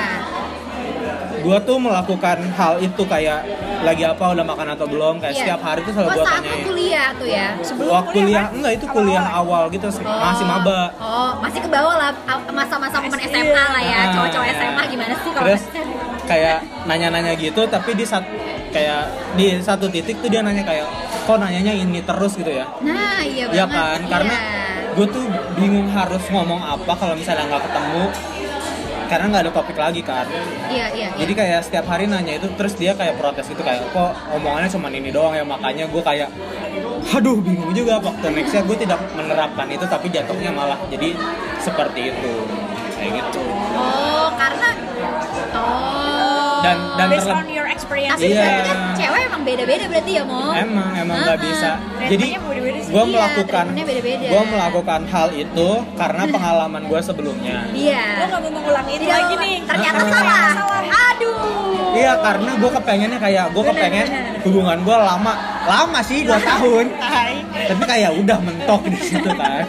[1.42, 3.40] Gua tuh melakukan hal itu kayak
[3.82, 5.42] lagi apa udah makan atau belum kayak Iya.
[5.44, 7.48] setiap hari tuh selalu Oh, saat lu tanyain kuliah tuh ya.
[7.60, 8.54] Sebelum waktu kuliah kan?
[8.54, 12.10] enggak itu kuliah awal gitu masih maba Oh, masih ke bawah lah
[12.48, 13.98] masa-masa momen SMA lah ya.
[13.98, 14.48] Ah, Cowok-cowok.
[14.54, 15.62] SMA gimana sih kalau terus
[16.24, 18.24] kayak nanya-nanya gitu tapi di saat
[18.70, 19.02] kayak
[19.34, 20.86] di satu titik tuh dia nanya kayak
[21.22, 23.74] kok nanyanya ini terus gitu ya Nah, iya Iya banget.
[23.74, 24.60] kan karena Iya.
[24.92, 25.26] gue tuh
[25.56, 28.04] bingung harus ngomong apa kalau misalnya nggak ketemu
[29.12, 30.24] karena nggak ada topik lagi kan?
[30.72, 31.20] Iya iya iya.
[31.20, 34.88] jadi kayak setiap hari nanya itu terus dia kayak protes gitu kayak kok omongannya cuma
[34.88, 35.44] ini doang ya?
[35.44, 36.32] Makanya gue kayak
[37.12, 41.12] aduh bingung juga waktu nextnya gue tidak menerapkan itu tapi jatuhnya malah jadi
[41.60, 42.34] seperti itu.
[42.96, 43.44] Kayak gitu.
[43.76, 44.70] Oh karena
[45.60, 46.01] oh
[46.62, 48.14] Dan- dan based terleb- on your experience.
[48.14, 48.42] Tapi Iya.
[48.42, 50.40] berarti kan cewek emang beda-beda berarti ya mo?
[50.52, 52.28] Emang emang nggak Ah, bisa Treatmentnya jadi
[52.84, 53.66] gue Iya, melakukan
[54.24, 57.58] gue melakukan hal itu karena pengalaman gue sebelumnya.
[57.72, 58.04] Iya.
[58.16, 59.56] Lo nggak mau mengulangi itu Tidak, lagi nih.
[59.64, 60.08] ternyata Ah.
[60.08, 60.50] salah.
[60.54, 61.36] salah aduh.
[61.92, 64.08] Iya karena gue kepengennya kayak gue kepengen
[64.42, 66.86] hubungan gue lama lama sih dua tahun.
[67.64, 69.66] Tapi kayak udah mentok di situ kan.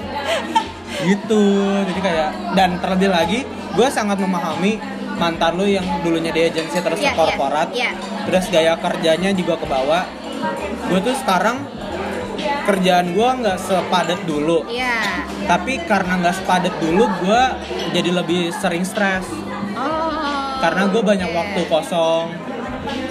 [1.02, 1.42] Gitu.
[1.84, 3.40] Jadi kayak dan terlebih lagi
[3.72, 4.78] gue sangat memahami
[5.16, 8.22] mantan lu yang dulunya di agensi terus Iya, ke korporat iya, iya.
[8.26, 10.02] terus gaya kerjanya juga ke bawah
[10.88, 11.56] gue tuh sekarang
[12.62, 17.42] kerjaan gue nggak sepadat dulu iya tapi karena nggak sepadat dulu gue
[17.90, 19.26] jadi lebih sering stres
[19.74, 22.26] oh karena gue banyak waktu kosong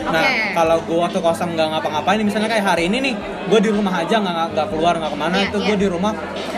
[0.01, 0.51] Nah, Oke.
[0.51, 3.13] kalau gue waktu kosong nggak ngapa-ngapain, misalnya kayak hari ini nih,
[3.47, 5.67] gue di rumah aja nggak nggak keluar nggak ke mana, Iya, itu iya.
[5.71, 6.13] gue di rumah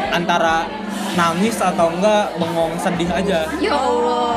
[0.10, 0.66] antara
[1.14, 3.46] nangis atau enggak bengong sedih aja.
[3.62, 4.34] ya Allah.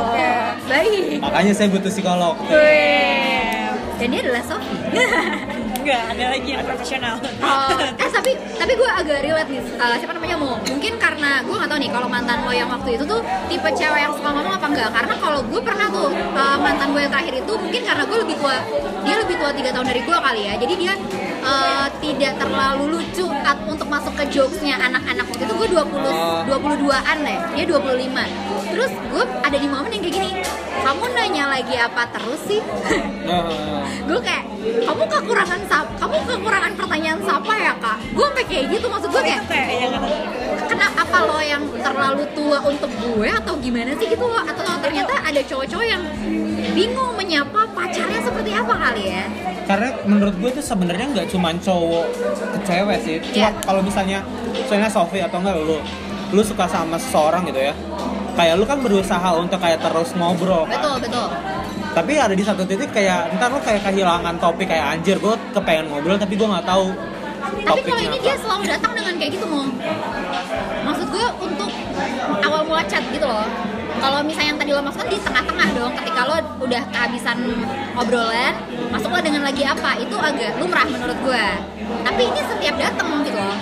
[0.66, 1.22] Baik.
[1.22, 2.34] Makanya saya butuh psikolog.
[2.50, 3.54] Wih.
[3.96, 4.76] dan dia adalah Sofi
[5.86, 7.14] Enggak, ada lagi yang profesional.
[7.38, 9.62] Oh, eh tapi tapi gue agak relate nih.
[9.78, 12.98] Uh, siapa namanya mau mungkin karena gue nggak tahu nih kalau mantan lo yang waktu
[12.98, 16.58] itu tuh tipe cewek yang suka ngomong apa enggak karena kalau gue pernah tuh uh,
[16.58, 18.56] mantan gue yang terakhir itu mungkin karena gue lebih tua
[19.06, 20.54] dia lebih tua tiga tahun dari gue kali ya.
[20.58, 20.94] Jadi dia
[21.46, 25.24] uh, tidak terlalu lucu at- untuk masuk ke jokesnya anak-anak.
[25.26, 26.42] Waktu itu gue 20 Oh.
[26.46, 30.30] 22an deh dia 25 terus gue ada di momen yang kayak gini
[30.76, 32.60] kamu nanya lagi apa terus sih?
[33.26, 33.42] Nah,
[34.06, 34.44] gue kayak
[34.86, 37.98] kamu kekurangan sap kamu kekurangan pertanyaan siapa ya kak?
[38.14, 40.08] Gue sampai kayak gitu maksud gue kayak yang kata
[40.66, 44.06] kenapa apa lo yang terlalu tua untuk gue atau gimana sih?
[44.06, 44.42] Gitu loh.
[44.42, 46.02] Atau ternyata ada cowok-cowok yang
[46.76, 49.24] bingung menyapa pacarnya seperti apa kali ya
[49.66, 52.06] karena menurut gue tuh sebenarnya nggak cuma cowok
[52.54, 53.16] ke cewek sih.
[53.18, 53.48] Cuma Iya.
[53.66, 54.22] kalau misalnya,
[54.54, 55.82] misalnya Sofi atau enggak lu,
[56.30, 57.74] lu suka sama seseorang gitu ya,
[58.38, 60.62] kayak lu kan berusaha untuk kayak terus ngobrol.
[60.70, 60.78] kan.
[60.78, 61.28] betul betul
[61.96, 65.88] tapi ada di satu titik kayak ntar lo kayak kehilangan topik kayak anjir gue kepengen
[65.88, 66.92] ngobrol tapi gue nggak tahu
[67.64, 68.24] tapi kalau ini apa.
[68.28, 69.64] dia selalu datang dengan kayak gitu mau
[70.84, 71.70] maksud gue untuk
[72.44, 73.48] awal mula chat gitu loh
[73.96, 77.38] kalau misalnya yang tadi lo maksudkan di tengah-tengah dong ketika lo udah kehabisan
[77.96, 78.54] obrolan
[78.92, 79.96] masuklah dengan lagi apa?
[79.98, 81.46] Itu agak lumrah menurut gue
[82.06, 83.56] tapi ini setiap datang gitu loh.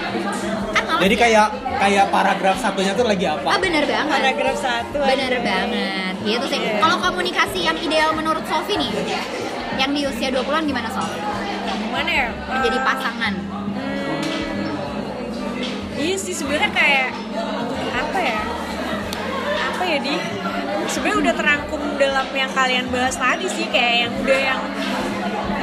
[0.72, 4.10] Kan malah jadi kayak kayak paragraf satunya tuh lagi ah apa benar banget.
[4.10, 6.14] Paragraf satu benar banget.
[6.24, 6.60] Gitu sih.
[6.80, 8.92] Kalau komunikasi yang ideal menurut Sofi nih
[9.74, 11.10] yang di usia 20-an gimana Sof?
[11.64, 12.26] gimana ya?
[12.50, 13.34] Menjadi Eh, pasangan.
[15.94, 17.08] Iya sih sebenarnya kayak
[17.94, 18.40] apa ya?
[19.74, 20.14] Apa ya di?
[20.86, 24.60] Sebenarnya udah terangkum dalam yang kalian bahas tadi sih kayak yang udah yang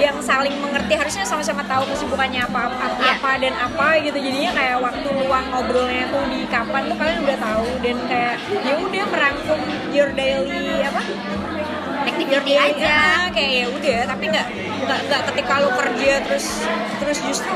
[0.01, 3.21] yang saling mengerti harusnya sama-sama tahu kesibukannya apa apa, Iya.
[3.21, 7.37] apa dan apa gitu jadinya kayak waktu luang ngobrolnya tuh di kapan tuh kalian udah
[7.37, 9.59] tahu dan kayak ya udah merangkum
[9.93, 11.05] your daily apa
[12.31, 12.87] Your daily aja.
[12.89, 14.47] ah, kayak ya udah tapi nggak
[14.81, 16.45] nggak nggak ketika lu kerja terus
[16.97, 17.53] terus justru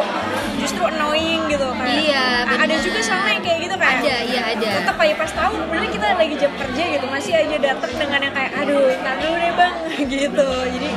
[0.58, 1.96] justru annoying gitu kayak.
[2.02, 2.84] Iya, A- ada bener.
[2.84, 4.68] juga sama yang kayak gitu kayak ada iya ada.
[4.78, 8.34] tetap aja pas tahu bener kita lagi jam kerja gitu masih aja datang dengan yang
[8.34, 9.74] kayak aduh ntar dulu deh bang
[10.14, 10.48] gitu.
[10.68, 10.90] Jadi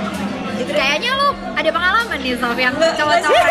[0.58, 3.46] gitu kayaknya lu ada pengalaman nih Sof yang cowok-cowok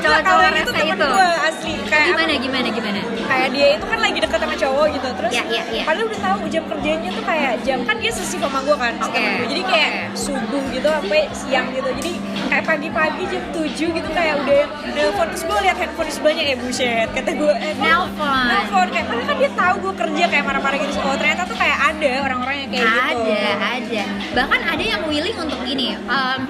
[0.00, 1.72] cowok-cowok itu itu gue asli.
[1.86, 3.00] Kayak gimana gimana gimana
[3.32, 5.82] kayak dia itu kan lagi deket sama cowok gitu terus Iya, iya, iya.
[5.88, 9.22] padahal udah tahu jam kerjanya tuh kayak jam kan dia sesi sama gue kan temen
[9.40, 9.46] gue.
[9.48, 12.12] jadi kayak subuh gitu sampai siang gitu jadi
[12.52, 15.26] kayak pagi-pagi jam 7 gitu kayak udah nelfon.
[15.32, 18.44] Terus gue lihat handphone di sebelahnya eh buset kata gue eh kok Nelpon.
[18.52, 20.92] nelfon kayak padahal kan dia tahu gue kerja kayak marah-marah gitu.
[21.00, 23.08] Oh ternyata tuh kayak ada orang-orang yang kayak gitu.
[23.08, 24.02] Ada ada.
[24.36, 26.40] Bahkan ada yang willing untuk gini um,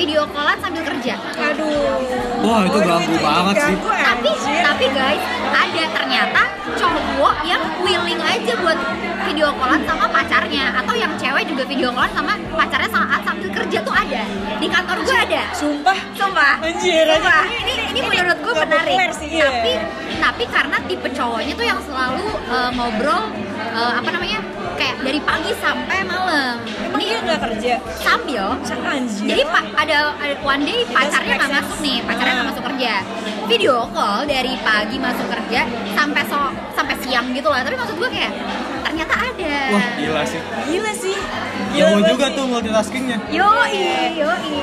[0.00, 1.14] video callan sambil kerja.
[1.20, 2.00] Aduh.
[2.40, 3.76] Wah, itu ganggu banget sih.
[3.76, 4.62] ganggu, tapi anjir.
[4.64, 6.42] tapi guys ada ternyata
[6.80, 8.78] cowok yang willing aja buat
[9.28, 10.09] video callan sama
[10.40, 14.22] pacarnya atau yang cewek juga video callan sama pacarnya saat sambil kerja tuh ada
[14.56, 16.54] di kantor gue ada sumpah Sumpah.
[16.64, 17.44] Anjir, Sumpah.
[17.44, 18.96] Ini, ini, Ini menurut gue menarik.
[19.20, 19.48] sih, iya.
[19.52, 19.72] Tapi
[20.16, 23.22] tapi karena tipe cowoknya tuh yang selalu uh, ngobrol
[23.72, 24.40] uh, apa namanya
[24.80, 26.56] kayak dari pagi sampai malam.
[26.88, 31.78] emang dia nggak kerja Sambil anjir jadi pak ada, ada one day pacarnya nggak masuk
[31.84, 32.52] nih, pacarnya nggak Ah.
[32.56, 32.92] masuk kerja.
[33.44, 35.60] Video call dari pagi masuk kerja
[35.92, 36.40] sampai so
[36.72, 37.60] sampai siang gitu lah.
[37.60, 38.32] Tapi maksud gue kayak
[38.82, 41.16] ternyata ada wah gila sih Gila sih.
[41.70, 42.36] jago banget juga sih.
[42.36, 43.80] tuh multitaskingnya yoi
[44.16, 44.54] yoi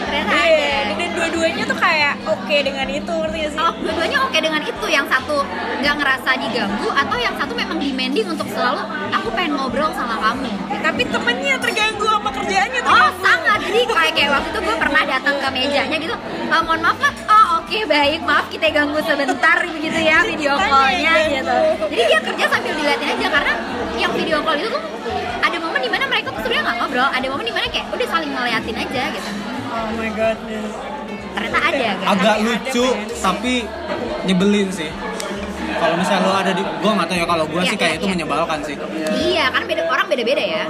[0.00, 3.58] ternyata ada Iya, dan dua-duanya tuh kayak oke dengan itu, ngerti sih?
[3.58, 4.86] Oh, dua-duanya oke dengan itu.
[4.88, 5.36] Yang satu
[5.78, 10.48] nggak ngerasa diganggu, atau yang satu memang demanding untuk selalu aku pengen ngobrol sama kamu.
[10.78, 13.20] Tapi temennya terganggu sama kerjaannya Oh terganggu.
[13.20, 13.58] sangat.
[13.60, 16.16] Jadi kayak kayak waktu itu gue pernah datang ke mejanya gitu.
[16.48, 17.14] "Eh, mohon maaf Kak.
[17.28, 21.36] Oh oke baik maaf kita ganggu sebentar begitu ya video Tanya callnya ganggu.
[21.36, 21.56] gitu.
[21.92, 23.52] Jadi dia kerja sambil diliatin aja karena
[24.00, 24.82] yang video call itu tuh
[25.44, 28.06] ada momen di mana mereka tuh sebenarnya nggak ngobrol, ada momen di mana kayak udah
[28.08, 29.30] saling ngeliatin aja gitu.
[29.68, 30.72] Oh my goodness.
[31.36, 32.06] Ternyata ada kan.
[32.16, 33.54] agak lucu ada, tapi
[34.24, 34.88] nyebelin sih
[35.78, 37.98] kalau misalnya lo ada di gue nggak tahu ya kalau gue Iya, sih kayak iya,
[37.98, 38.12] itu iya.
[38.12, 38.74] menyebalkan sih
[39.08, 40.64] Iya, kan beda orang beda-beda ya.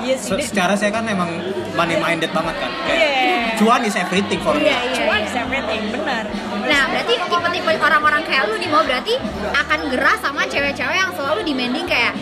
[0.00, 0.28] Iya sih.
[0.34, 1.30] Se- secara saya kan emang
[1.72, 3.56] money minded banget kan kayak Iya.
[3.56, 4.94] cuan is everything for me Iya, iya.
[4.96, 5.28] Cuman iya.
[5.28, 6.24] is everything, benar.
[6.62, 9.14] Nah, berarti tipe-tipe orang-orang kayak lu nih mau berarti
[9.52, 12.12] akan gerah sama cewek-cewek yang selalu demanding kayak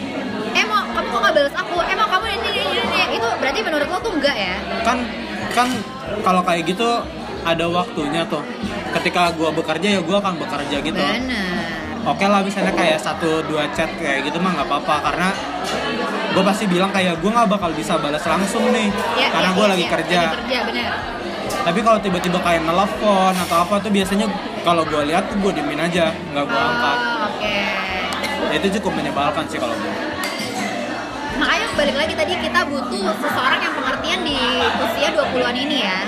[0.50, 3.60] eh mau kamu kok nggak balas aku eh mau kamu ini ini ini, itu berarti
[3.62, 4.98] menurut lo tuh enggak ya kan
[5.52, 5.68] kan
[6.20, 6.88] kalau kayak gitu
[7.40, 8.42] ada waktunya tuh
[8.90, 13.68] ketika gue bekerja ya gue akan bekerja gitu benar oke lah misalnya kayak satu dua
[13.76, 14.94] chat kayak gitu mah nggak apa-apa.
[15.10, 15.28] Karena
[16.30, 19.64] gue pasti bilang kayak gue nggak bakal bisa balas langsung nih Ya, karena ya, gue
[19.66, 19.90] ya, lagi ya.
[19.90, 20.58] kerja lagi kerja.
[20.68, 20.92] benar.
[21.60, 24.26] Tapi kalau tiba-tiba kayak nelfon atau apa tuh biasanya
[24.64, 26.96] kalau gue lihat tuh gue diemin aja nggak gue angkat.
[26.98, 27.56] oh, oke.
[28.50, 29.92] Ya, itu cukup menyebalkan sih kalau gue
[31.40, 35.98] makanya balik lagi tadi kita butuh seseorang yang pengertian di usia 20-an ini ya.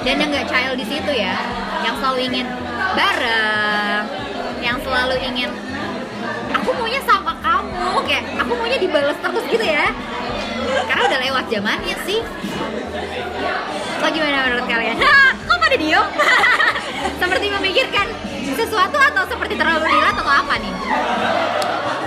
[0.00, 1.36] Dan yang nggak child di situ ya
[1.84, 2.46] yang selalu ingin
[2.96, 4.25] bareng
[4.66, 5.50] yang selalu ingin
[6.50, 9.86] aku maunya sama kamu kayak aku maunya dibalas terus gitu ya
[10.90, 12.20] karena udah lewat zamannya sih
[13.96, 14.96] so gimana menurut kalian?
[15.46, 16.06] Kok pada diem?
[17.22, 18.06] seperti memikirkan
[18.54, 20.74] sesuatu atau seperti terlalu relate atau apa nih?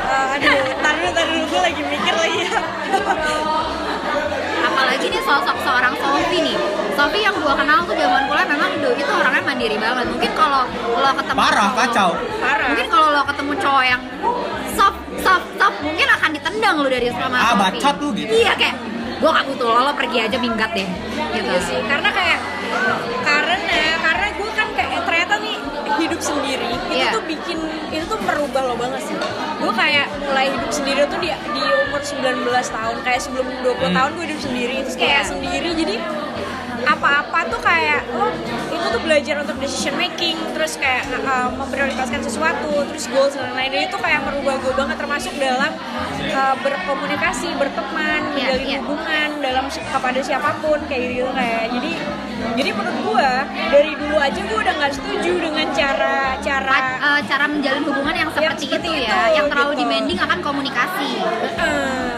[0.09, 2.59] Eh, aduh, tar dulu, tar dulu, gue lagi mikir lagi ya.
[4.89, 6.57] apalagi nih sosok seorang Sofi nih.
[6.97, 10.05] Sofi yang gua kenal tuh zaman kuliah memang duh, itu orangnya mandiri banget.
[10.09, 12.09] Mungkin kalau lo ketemu parah cowok- kacau.
[12.41, 12.67] Parah.
[12.73, 14.01] mungkin kalau lo ketemu cowok yang
[14.73, 18.31] soft soft soft mungkin akan ditendang lo dari sama Ah, Sofi bacot lu gitu.
[18.33, 18.75] iya kayak
[19.21, 20.89] gua gak butuh lo lo pergi aja minggat deh.
[21.37, 21.45] Gitu.
[21.45, 22.39] Iya sih, karena kayak
[25.99, 27.11] hidup sendiri itu Iya.
[27.11, 27.59] tuh bikin
[27.89, 29.15] itu tuh merubah lo banget sih.
[29.57, 33.95] Gue kayak mulai hidup sendiri tuh di di umur 19 tahun kayak sebelum 20 Hmm.
[33.95, 35.29] tahun gue hidup sendiri terus kayak Iya.
[35.29, 35.95] sendiri jadi
[36.81, 38.31] apa-apa tuh kayak lo
[38.65, 43.85] itu tuh belajar untuk decision making terus kayak uh, memprioritaskan sesuatu terus goals dan lain-lain
[43.85, 45.71] itu kayak merubah gue banget termasuk dalam
[46.31, 48.79] uh, berkomunikasi berteman Iya, menjalin iya.
[48.79, 51.91] hubungan dalam kepada siapa pun kayak gitu kayak jadi
[52.55, 53.29] jadi menurut gue
[53.69, 58.29] dari dulu aja gue udah nggak setuju dengan cara cara eh, cara menjalin hubungan yang
[58.29, 59.81] seperti, seperti itu, itu, ya yang terlalu gitu.
[59.83, 61.09] demanding akan komunikasi.
[61.59, 62.17] Eh,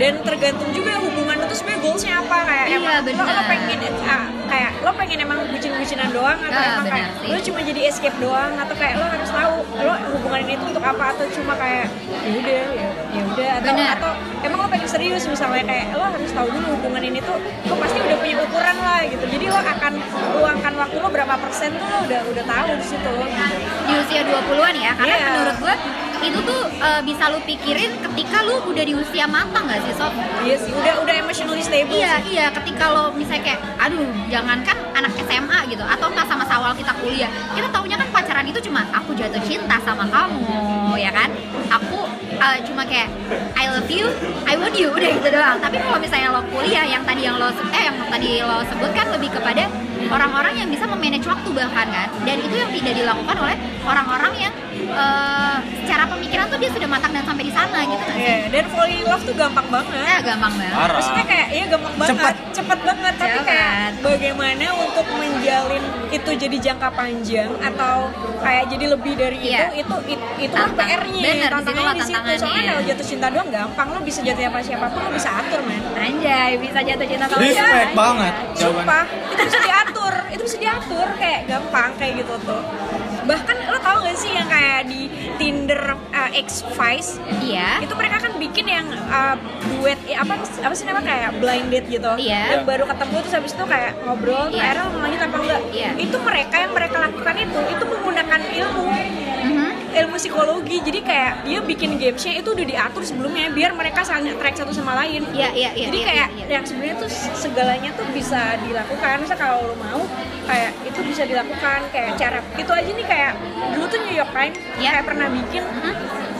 [0.00, 2.38] dan tergantung juga hubungan itu sebenarnya goalsnya apa.
[2.40, 6.72] Kayak Iya, emang lo, lo pengen ah, kayak lo pengen emang bucin-bucinan doang atau Ah,
[6.72, 7.28] emang kayak sih.
[7.28, 10.84] lo cuma jadi escape doang atau kayak lo harus tahu lo hubungan ini tuh untuk
[10.84, 11.86] apa atau cuma kayak
[12.24, 14.10] ya udah ya ya udah atau atau
[14.46, 17.98] emang lo pengen serius misalnya kayak lo harus tahu dulu hubungan ini tuh lo pasti
[17.98, 19.24] udah punya ukuran lah gitu.
[19.26, 19.92] Jadi lo akan
[20.38, 23.12] luangkan waktu lo berapa persen tuh lo udah udah tahu di situ.
[23.86, 25.28] Di usia 20-an ya karena Iya.
[25.34, 25.74] menurut gua
[26.20, 30.12] itu tuh eh, bisa lu pikirin ketika lu udah di usia matang gak sih Sof?
[30.44, 32.36] iya sih udah udah emotionally stable Iya, sih.
[32.36, 32.46] iya.
[32.52, 37.30] Ketika lo misalnya kayak, aduh, jangankan anak SMA gitu, atau pas sama awal kita kuliah,
[37.56, 41.28] kita taunya kan pacaran itu cuma aku jatuh cinta sama kamu, ya kan?
[41.72, 42.04] Aku
[42.36, 43.08] uh, cuma kayak
[43.56, 44.08] I love you,
[44.44, 45.56] I want you, udah gitu doang.
[45.60, 49.30] Tapi kalau misalnya lo kuliah, yang tadi yang lo eh yang tadi lo sebutkan lebih
[49.32, 49.68] kepada
[50.10, 53.56] orang-orang yang bisa memanage waktu bahkan kan, dan itu yang tidak dilakukan oleh
[53.86, 54.52] orang-orang yang
[54.88, 58.14] uh, secara pemikiran tuh dia sudah matang dan sampai di sana gitu kan?
[58.14, 60.72] Iya, dan falling in love tuh gampang banget Ya gampang banget.
[60.72, 60.94] Parah.
[60.94, 62.34] maksudnya kayak iya gampang banget Cepet.
[62.52, 63.46] cepet banget tapi Cepet.
[63.46, 67.96] kayak bagaimana untuk menjalin itu jadi jangka panjang atau
[68.38, 69.70] kayak jadi lebih dari Iya.
[69.72, 73.48] itu itu it- itu kan PR-nya bener, tantangannya di situ soalnya kalau jatuh cinta doang
[73.48, 77.26] gampang lo bisa jatuh sama siapa pun lo bisa atur men Anjay, bisa jatuh cinta
[77.26, 77.94] sama Respect siapa?
[77.94, 82.62] banget jawaban Sumpah, itu bisa diatur, itu bisa diatur kayak gampang kayak gitu tuh.
[83.20, 85.06] Bahkan lo tau gak sih yang kayak di
[85.36, 87.80] Tinder uh, X Vice Iya.
[87.80, 89.34] itu mereka kan bikin yang uh,
[89.66, 92.42] duet ya, apa apa sih namanya kayak blind date gitu Iya.
[92.54, 94.62] yang baru ketemu terus habis itu kayak ngobrol Iya.
[94.62, 95.90] akhirnya lanjut apa enggak Iya.
[95.96, 98.84] itu mereka yang mereka lakukan itu itu menggunakan ilmu
[99.40, 99.69] Mhm.
[99.90, 104.56] Ilmu psikologi jadi kayak dia bikin gamesnya itu udah diatur sebelumnya biar mereka saling track
[104.56, 105.86] satu sama lain Iya, iya, iya.
[105.90, 106.54] jadi iya, kayak iya, iya.
[106.58, 110.02] yang sebenarnya tuh segalanya tuh bisa dilakukan misal kalau lo mau
[110.46, 113.32] kayak itu bisa dilakukan kayak cara itu aja nih kayak
[113.74, 114.90] dulu tuh New York Times Iya.
[114.96, 115.62] kayak pernah bikin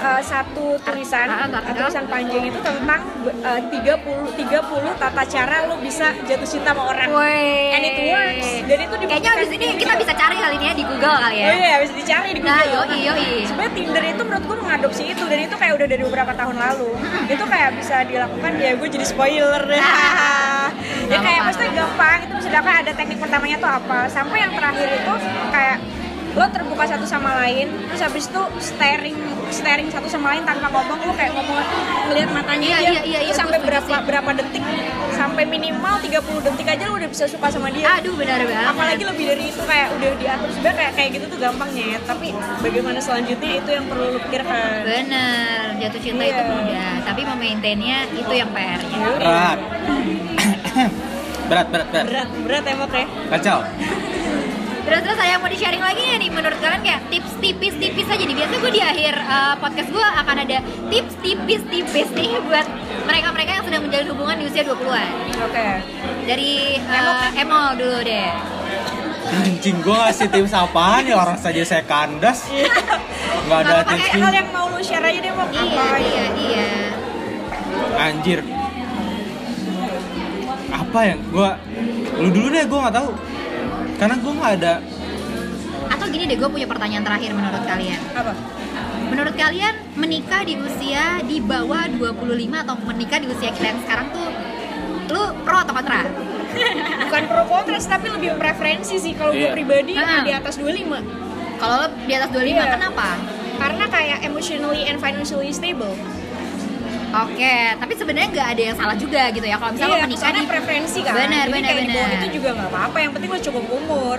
[0.00, 3.00] uh, satu tulisan Ah, ah, tulisan panjang itu tentang
[3.44, 7.08] uh, 30 30 tata cara lo bisa jatuh cinta sama orang.
[7.12, 7.74] Woi.
[7.76, 8.50] And it works.
[8.66, 11.46] Dan itu Kayaknya abis ini kita bisa cari kali ini ya Google kali ya.
[11.48, 12.84] Oh iya, bisa dicari di Nah, Google.
[12.92, 13.28] yoi, yoi.
[13.42, 16.90] Sebenarnya Tinder itu menurut gue mengadopsi itu dan itu kayak udah dari beberapa tahun lalu.
[17.26, 19.80] Itu kayak bisa dilakukan ya gue jadi spoiler deh.
[19.80, 19.88] ya
[21.08, 24.88] Nggak kayak maksudnya gampang itu bisa dilakukan ada teknik pertamanya tuh apa sampai yang terakhir
[24.92, 25.12] itu
[25.50, 25.76] kayak
[26.30, 29.18] lo terbuka satu sama lain terus habis itu staring
[29.50, 31.58] staring satu sama lain tanpa ngomong lo kayak ngomong
[32.06, 32.86] ngeliat matanya Iya, dia.
[32.86, 34.06] iya, iya, iya, sampai berapa sih.
[34.06, 34.62] berapa detik
[35.10, 37.98] sampai minimal 30 detik aja lo udah bisa suka sama dia.
[37.98, 38.62] Aduh benar banget.
[38.64, 41.98] apalagi lebih dari itu kayak udah diatur sebenarnya kayak kayak gitu tuh gampangnya ya.
[42.00, 42.28] Tapi
[42.62, 44.76] bagaimana selanjutnya itu yang perlu lo pikirkan.
[44.80, 46.48] Bener, jatuh cinta itu Iya.
[46.48, 48.98] mudah, tapi memaintainnya itu yang PR-nya.
[49.18, 49.58] berat.
[51.50, 52.04] Berat berat berat.
[52.06, 53.06] Berat berat emang ya?
[53.28, 53.58] Kacau
[54.90, 58.18] Terus terus saya mau di sharing lagi ya nih menurut kalian kayak tips tipis-tipis aja
[58.20, 58.34] nih.
[58.34, 60.58] Biasanya gue di akhir uh, podcast gue akan ada
[60.90, 62.66] tips tipis-tipis nih buat
[63.06, 65.08] mereka-mereka yang sedang menjalin hubungan di usia 20-an.
[65.40, 65.68] oke.
[66.26, 68.30] Dari uh, Emo dulu deh.
[69.30, 71.14] anjing gue ngasih tips apaan ya?
[71.14, 72.50] Orang saja saya kandas.
[73.46, 76.24] Nggak ada tips kayak hal yang mau lo share aja deh mau Iya, apa iya,
[76.34, 76.66] iya.
[77.96, 78.40] anjir.
[80.68, 81.14] Apa ya?
[81.16, 81.50] Gue
[82.18, 83.10] lu dulu deh gue nggak tahu
[84.00, 84.74] karena gue nggak ada
[85.90, 88.00] Atau gini deh, gue punya pertanyaan terakhir menurut kalian.
[88.10, 88.32] apa
[89.04, 92.16] Menurut kalian menikah di usia di bawah 25
[92.56, 94.28] atau menikah di usia kita yang sekarang tuh
[95.10, 96.06] lu pro atau kontra?
[97.04, 99.52] bukan pro kontra tapi lebih preferensi sih kalau gue Iya.
[99.52, 100.22] pribadi Ah.
[100.22, 101.02] di atas 25
[101.58, 102.64] Kalau di atas 25 Iya.
[102.72, 103.08] kenapa?
[103.60, 105.92] karena kayak emotionally and financially stable
[107.10, 110.30] Oke, tapi sebenarnya nggak ada yang salah juga gitu ya kalau misalnya iya, lo menikah
[110.30, 112.08] di preferensi kan Benar, benar, benar.
[112.22, 114.18] itu juga nggak apa-apa yang penting lo cukup umur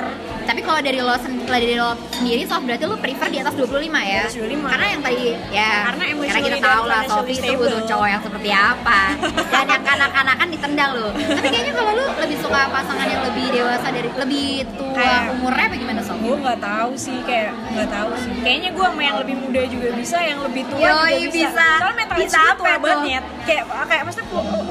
[0.51, 3.55] Tapi kalau dari lo sen- kalau dari lo sendiri Sof berarti lo prefer di atas
[3.55, 3.71] 25
[4.03, 4.27] ya?
[4.27, 4.67] atas 25.
[4.67, 8.49] Karena yang tadi ya Karena karena kita tahu lah Sofi itu butuh cowok yang seperti
[8.51, 8.99] apa
[9.55, 13.87] Dan yang kanak-kanakan ditendang lo Tapi kayaknya kalau lo lebih suka pasangan yang lebih dewasa
[13.95, 18.31] dari lebih tua Kayak- umurnya apa gimana gue nggak tahu sih kayak nggak tahu sih
[18.39, 21.67] kayaknya gue sama yang lebih muda juga bisa yang lebih tua Yoi, juga bisa, bisa.
[21.81, 23.23] soalnya mentalis Bisa gue apa tua banget Nyet.
[23.41, 24.27] kayak kayak maksudnya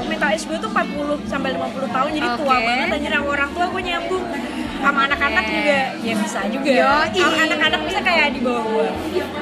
[0.07, 2.65] mentalis gue tuh 40 sampai 50 tahun jadi tua Oke.
[2.65, 4.25] banget anjir sama orang tua gue nyambung
[4.81, 5.79] sama anak-anak juga.
[6.01, 6.73] Ya bisa juga.
[7.13, 8.65] Sama anak-anak bisa kayak di bawah.
[8.65, 8.89] Gue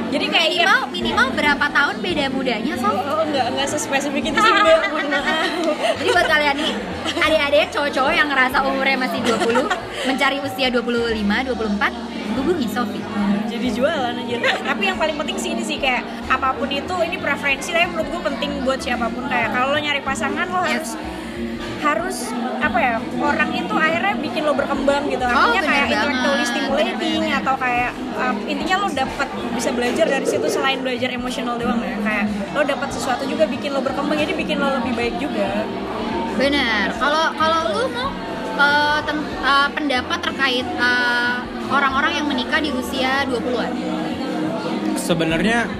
[0.08, 2.96] jadi kayak ya, Minimal minimal berapa tahun beda mudanya Sof?
[2.96, 4.76] oh enggak enggak sespesifik itu sih gue
[6.00, 6.72] Jadi buat kalian nih,
[7.20, 10.80] adik-adik cowok-cowok yang ngerasa umurnya masih 20 Mencari usia 25,
[11.12, 13.00] 24 Hubungi Sofi
[13.48, 17.16] jadi jualan anjir tapi yang paling penting sih ini sih kayak apa pun itu ini
[17.18, 19.26] preferensi tapi menurut gue penting buat siapa pun.
[19.26, 20.94] Kayak kalau lo nyari pasangan lo harus
[21.78, 25.22] harus apa ya orang itu akhirnya bikin lo berkembang gitu.
[25.22, 27.40] Artinya bener kayak banget, intellectually stimulating bener, bener.
[27.40, 31.96] atau kayak um, intinya lo dapat bisa belajar dari situ selain belajar emosional doang ya.
[32.02, 35.64] Kayak lo dapat sesuatu juga bikin lo berkembang jadi bikin lo lebih baik juga.
[36.38, 37.84] Bener, kalau kalau lu
[38.58, 41.36] mau eh, ten- eh, pendapat terkait eh,
[41.70, 43.72] orang-orang yang menikah di usia 20-an
[44.98, 45.70] sebenarnya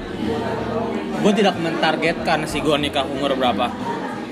[1.18, 3.66] gue tidak mentargetkan sih gue nikah umur berapa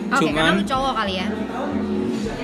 [0.06, 1.26] Oke, karena cuman lu cowok kali ya.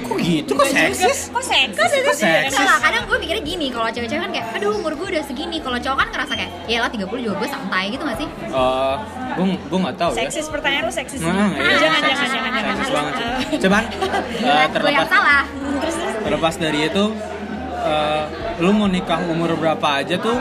[0.02, 0.52] Kok gitu?
[0.58, 1.18] Kok seksis?
[1.32, 1.76] Kok seksis?
[1.78, 2.50] Kok seksis?
[2.52, 5.56] Enggak lah, kadang gue mikirnya gini Kalau cewek-cewek kan kayak, aduh umur gue udah segini.
[5.62, 8.28] Kalau cowok kan ngerasa kayak, ya lah 30 juga gue santai gitu gak sih?
[8.28, 8.94] Eh,
[9.32, 10.18] gue gue nggak tahu ya.
[10.26, 11.20] Seksis pertanyaan lo seksis.
[11.22, 12.76] Nah, iya, jangan seksis, jangan jangan jangan.
[12.76, 13.26] seksis banget sih.
[13.26, 13.82] Eh, cuman
[14.42, 15.42] gue yang terlepas salah.
[16.22, 17.04] terlepas dari itu
[17.82, 18.22] eh,
[18.60, 20.38] lu mau nikah umur berapa aja tuh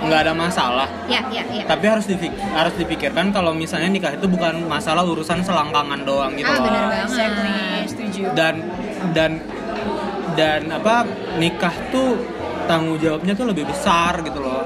[0.00, 0.88] nggak ada masalah.
[1.06, 1.64] Ya, ya, ya.
[1.64, 6.46] Tapi harus dipik harus dipikirkan kalau misalnya nikah itu bukan masalah urusan selangkangan doang gitu
[6.46, 6.64] Ah, loh.
[6.64, 7.86] bener banget.
[7.86, 8.22] setuju.
[8.32, 8.54] Dan
[9.12, 9.32] dan
[10.32, 11.04] dan apa
[11.36, 12.16] nikah tuh
[12.64, 14.64] tanggung jawabnya tuh lebih besar gitu loh.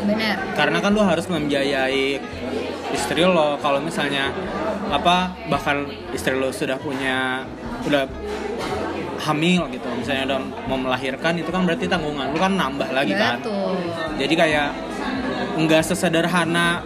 [0.00, 2.16] Bener karena kan lu harus membiayai
[2.90, 3.60] istri lo.
[3.60, 4.32] Kalau misalnya
[4.88, 7.44] apa bahkan istri lo sudah punya
[7.84, 8.08] udah
[9.20, 9.86] hamil gitu.
[9.92, 13.38] Misalnya udah mau melahirkan itu kan berarti tanggungan lu kan nambah lagi kan.
[13.38, 13.76] Betul.
[14.16, 14.68] Jadi kayak
[15.60, 16.80] nggak sesederhana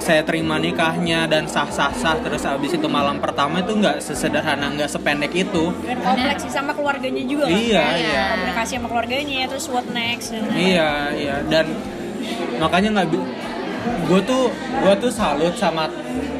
[0.00, 4.72] saya terima nikahnya dan sah sah sah terus abis itu malam pertama itu nggak sesederhana
[4.72, 5.74] nggak sependek itu.
[5.84, 7.44] Dan kompleks sih sama keluarganya juga.
[7.44, 8.24] Kan Iya, Kayak iya.
[8.32, 11.36] komunikasi sama keluarganya terus what next dan Iya, iya.
[11.44, 11.66] Dan
[12.56, 13.08] makanya nggak
[13.80, 15.88] gue tuh gue tuh salut sama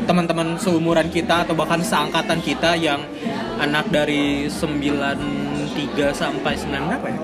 [0.05, 3.01] teman-teman seumuran kita atau bahkan seangkatan kita yang
[3.61, 5.17] anak dari 93
[6.13, 7.19] sampai 9 berapa ya?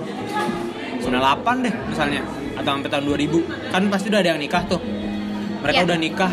[1.02, 2.22] 98 deh misalnya.
[2.56, 4.80] Atau sampai tahun 2000 kan pasti udah ada yang nikah tuh.
[5.62, 5.86] Mereka Iya.
[5.86, 6.32] udah nikah.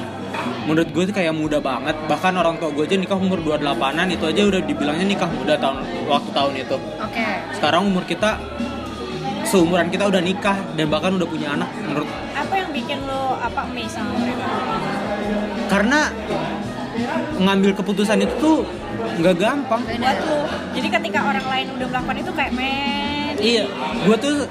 [0.66, 1.96] Menurut gue tuh kayak muda banget.
[2.08, 5.78] Bahkan orang tua gue aja nikah umur 28an itu aja udah dibilangnya nikah muda tahun
[6.08, 6.78] waktu tahun itu.
[7.00, 7.26] Oke.
[7.54, 8.40] Sekarang umur kita
[9.44, 12.10] seumuran kita udah nikah dan bahkan udah punya anak menurut
[12.54, 14.46] apa yang bikin lo apa amazed sama mereka?
[15.74, 16.00] Karena
[17.42, 18.58] ngambil keputusan itu tuh
[19.18, 19.82] nggak gampang.
[19.82, 20.40] Buat lu
[20.78, 23.66] jadi ketika orang lain udah melakukan itu kayak men iya
[24.06, 24.46] gue tuh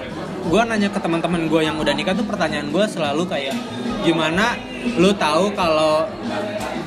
[0.51, 3.55] gue nanya ke teman-teman gue yang udah nikah tuh pertanyaan gue selalu kayak
[4.03, 4.59] gimana
[4.99, 6.11] lu tahu kalau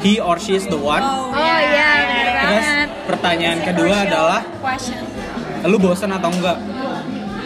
[0.03, 0.99] he or she is the one?
[0.99, 1.31] Oh
[1.63, 2.89] iya, bener terus banget.
[3.07, 4.99] pertanyaan kedua adalah question.
[5.63, 6.59] Lu bosan atau enggak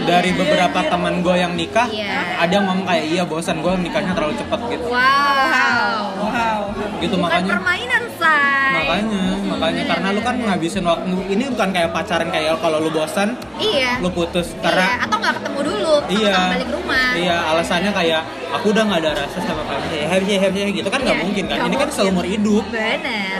[0.09, 2.13] dari beberapa teman gue yang nikah Iya.
[2.39, 6.03] ada yang ngomong kayak iya bosan gue nikahnya terlalu cepat gitu Wow.
[6.19, 6.61] wow
[6.99, 8.73] gitu Bukan makanya permainan, say.
[8.75, 13.29] makanya makanya karena lu kan ngabisin waktu ini bukan kayak pacaran kayak kalau lu bosan
[13.55, 13.99] Iya.
[13.99, 17.09] lu putus Iya, karena atau nggak ketemu dulu, iya balik rumah.
[17.13, 19.85] iya alasannya kayak aku udah nggak ada rasa sama kamu.
[19.91, 21.57] Ya happy happy gitu kan nggak Iya, mungkin kan?
[21.63, 22.63] ini kan seumur hidup.
[22.67, 23.39] Bener.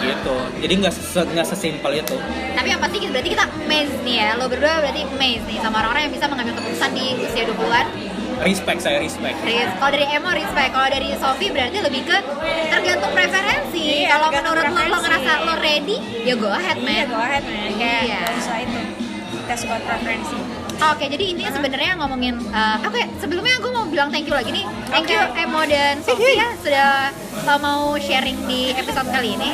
[0.00, 0.36] gitu.
[0.58, 2.16] Jadi nggak ses- nggak sesimpel itu.
[2.52, 4.28] Tapi yang pasti berarti kita amazed nih ya.
[4.34, 7.86] Lo berdua berarti amazed nih sama orang-orang yang bisa mengambil keputusan di usia 20-an.
[8.40, 9.36] respect saya respect.
[9.44, 12.16] Kalau dari Emo respect, kalau dari Sofi berarti lebih ke
[12.66, 13.84] tergantung preferensi.
[14.00, 17.06] Iya, kalau menurut lo, lo ngerasa lo ready, ya go ahead iya man.
[17.06, 17.68] go ahead man.
[17.76, 18.20] Kayak Iya.
[18.64, 18.80] itu.
[19.44, 20.36] Tes buat preferensi.
[20.80, 24.64] Oke, jadi intinya sebenarnya ngomongin eh, Oke, sebelumnya gue mau bilang thank you lagi nih.
[24.88, 27.10] Thank you Emo dan Sofi ya Sudah
[27.46, 29.50] eh, mau sharing di episode kali ini.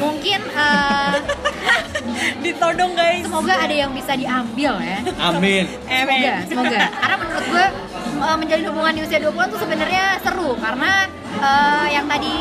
[0.00, 1.12] Mungkin eh,
[2.44, 3.22] ditodong guys.
[3.28, 4.98] semoga ada yang bisa diambil ya.
[5.20, 5.64] Amin.
[5.86, 6.80] Semoga, semoga.
[6.96, 7.66] Karena menurut gue
[8.24, 10.50] eh, menjalin hubungan di usia 20-an tuh sebenarnya seru.
[10.56, 11.06] Karena
[11.38, 12.36] eh, yang tadi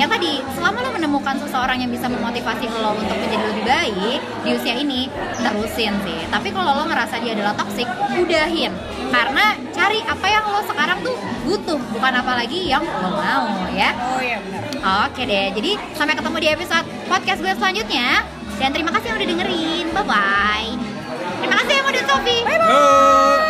[0.00, 4.50] yang tadi selama lo menemukan seseorang yang bisa memotivasi lo untuk menjadi lebih baik di
[4.56, 6.20] usia ini terusin sih.
[6.32, 7.84] Tapi kalau lo ngerasa dia adalah toxic
[8.16, 8.72] udahin.
[9.12, 13.92] Karena cari apa yang lo sekarang tuh butuh bukan apalagi yang lo mau ya.
[14.16, 14.64] Oh iya benar.
[15.12, 18.24] Oke deh jadi sampai ketemu di episode podcast gue selanjutnya.
[18.56, 19.86] Dan terima kasih yang udah dengerin.
[19.92, 21.00] Bye bye
[21.40, 23.49] terima kasih ya dan Sofi bye bye Oh.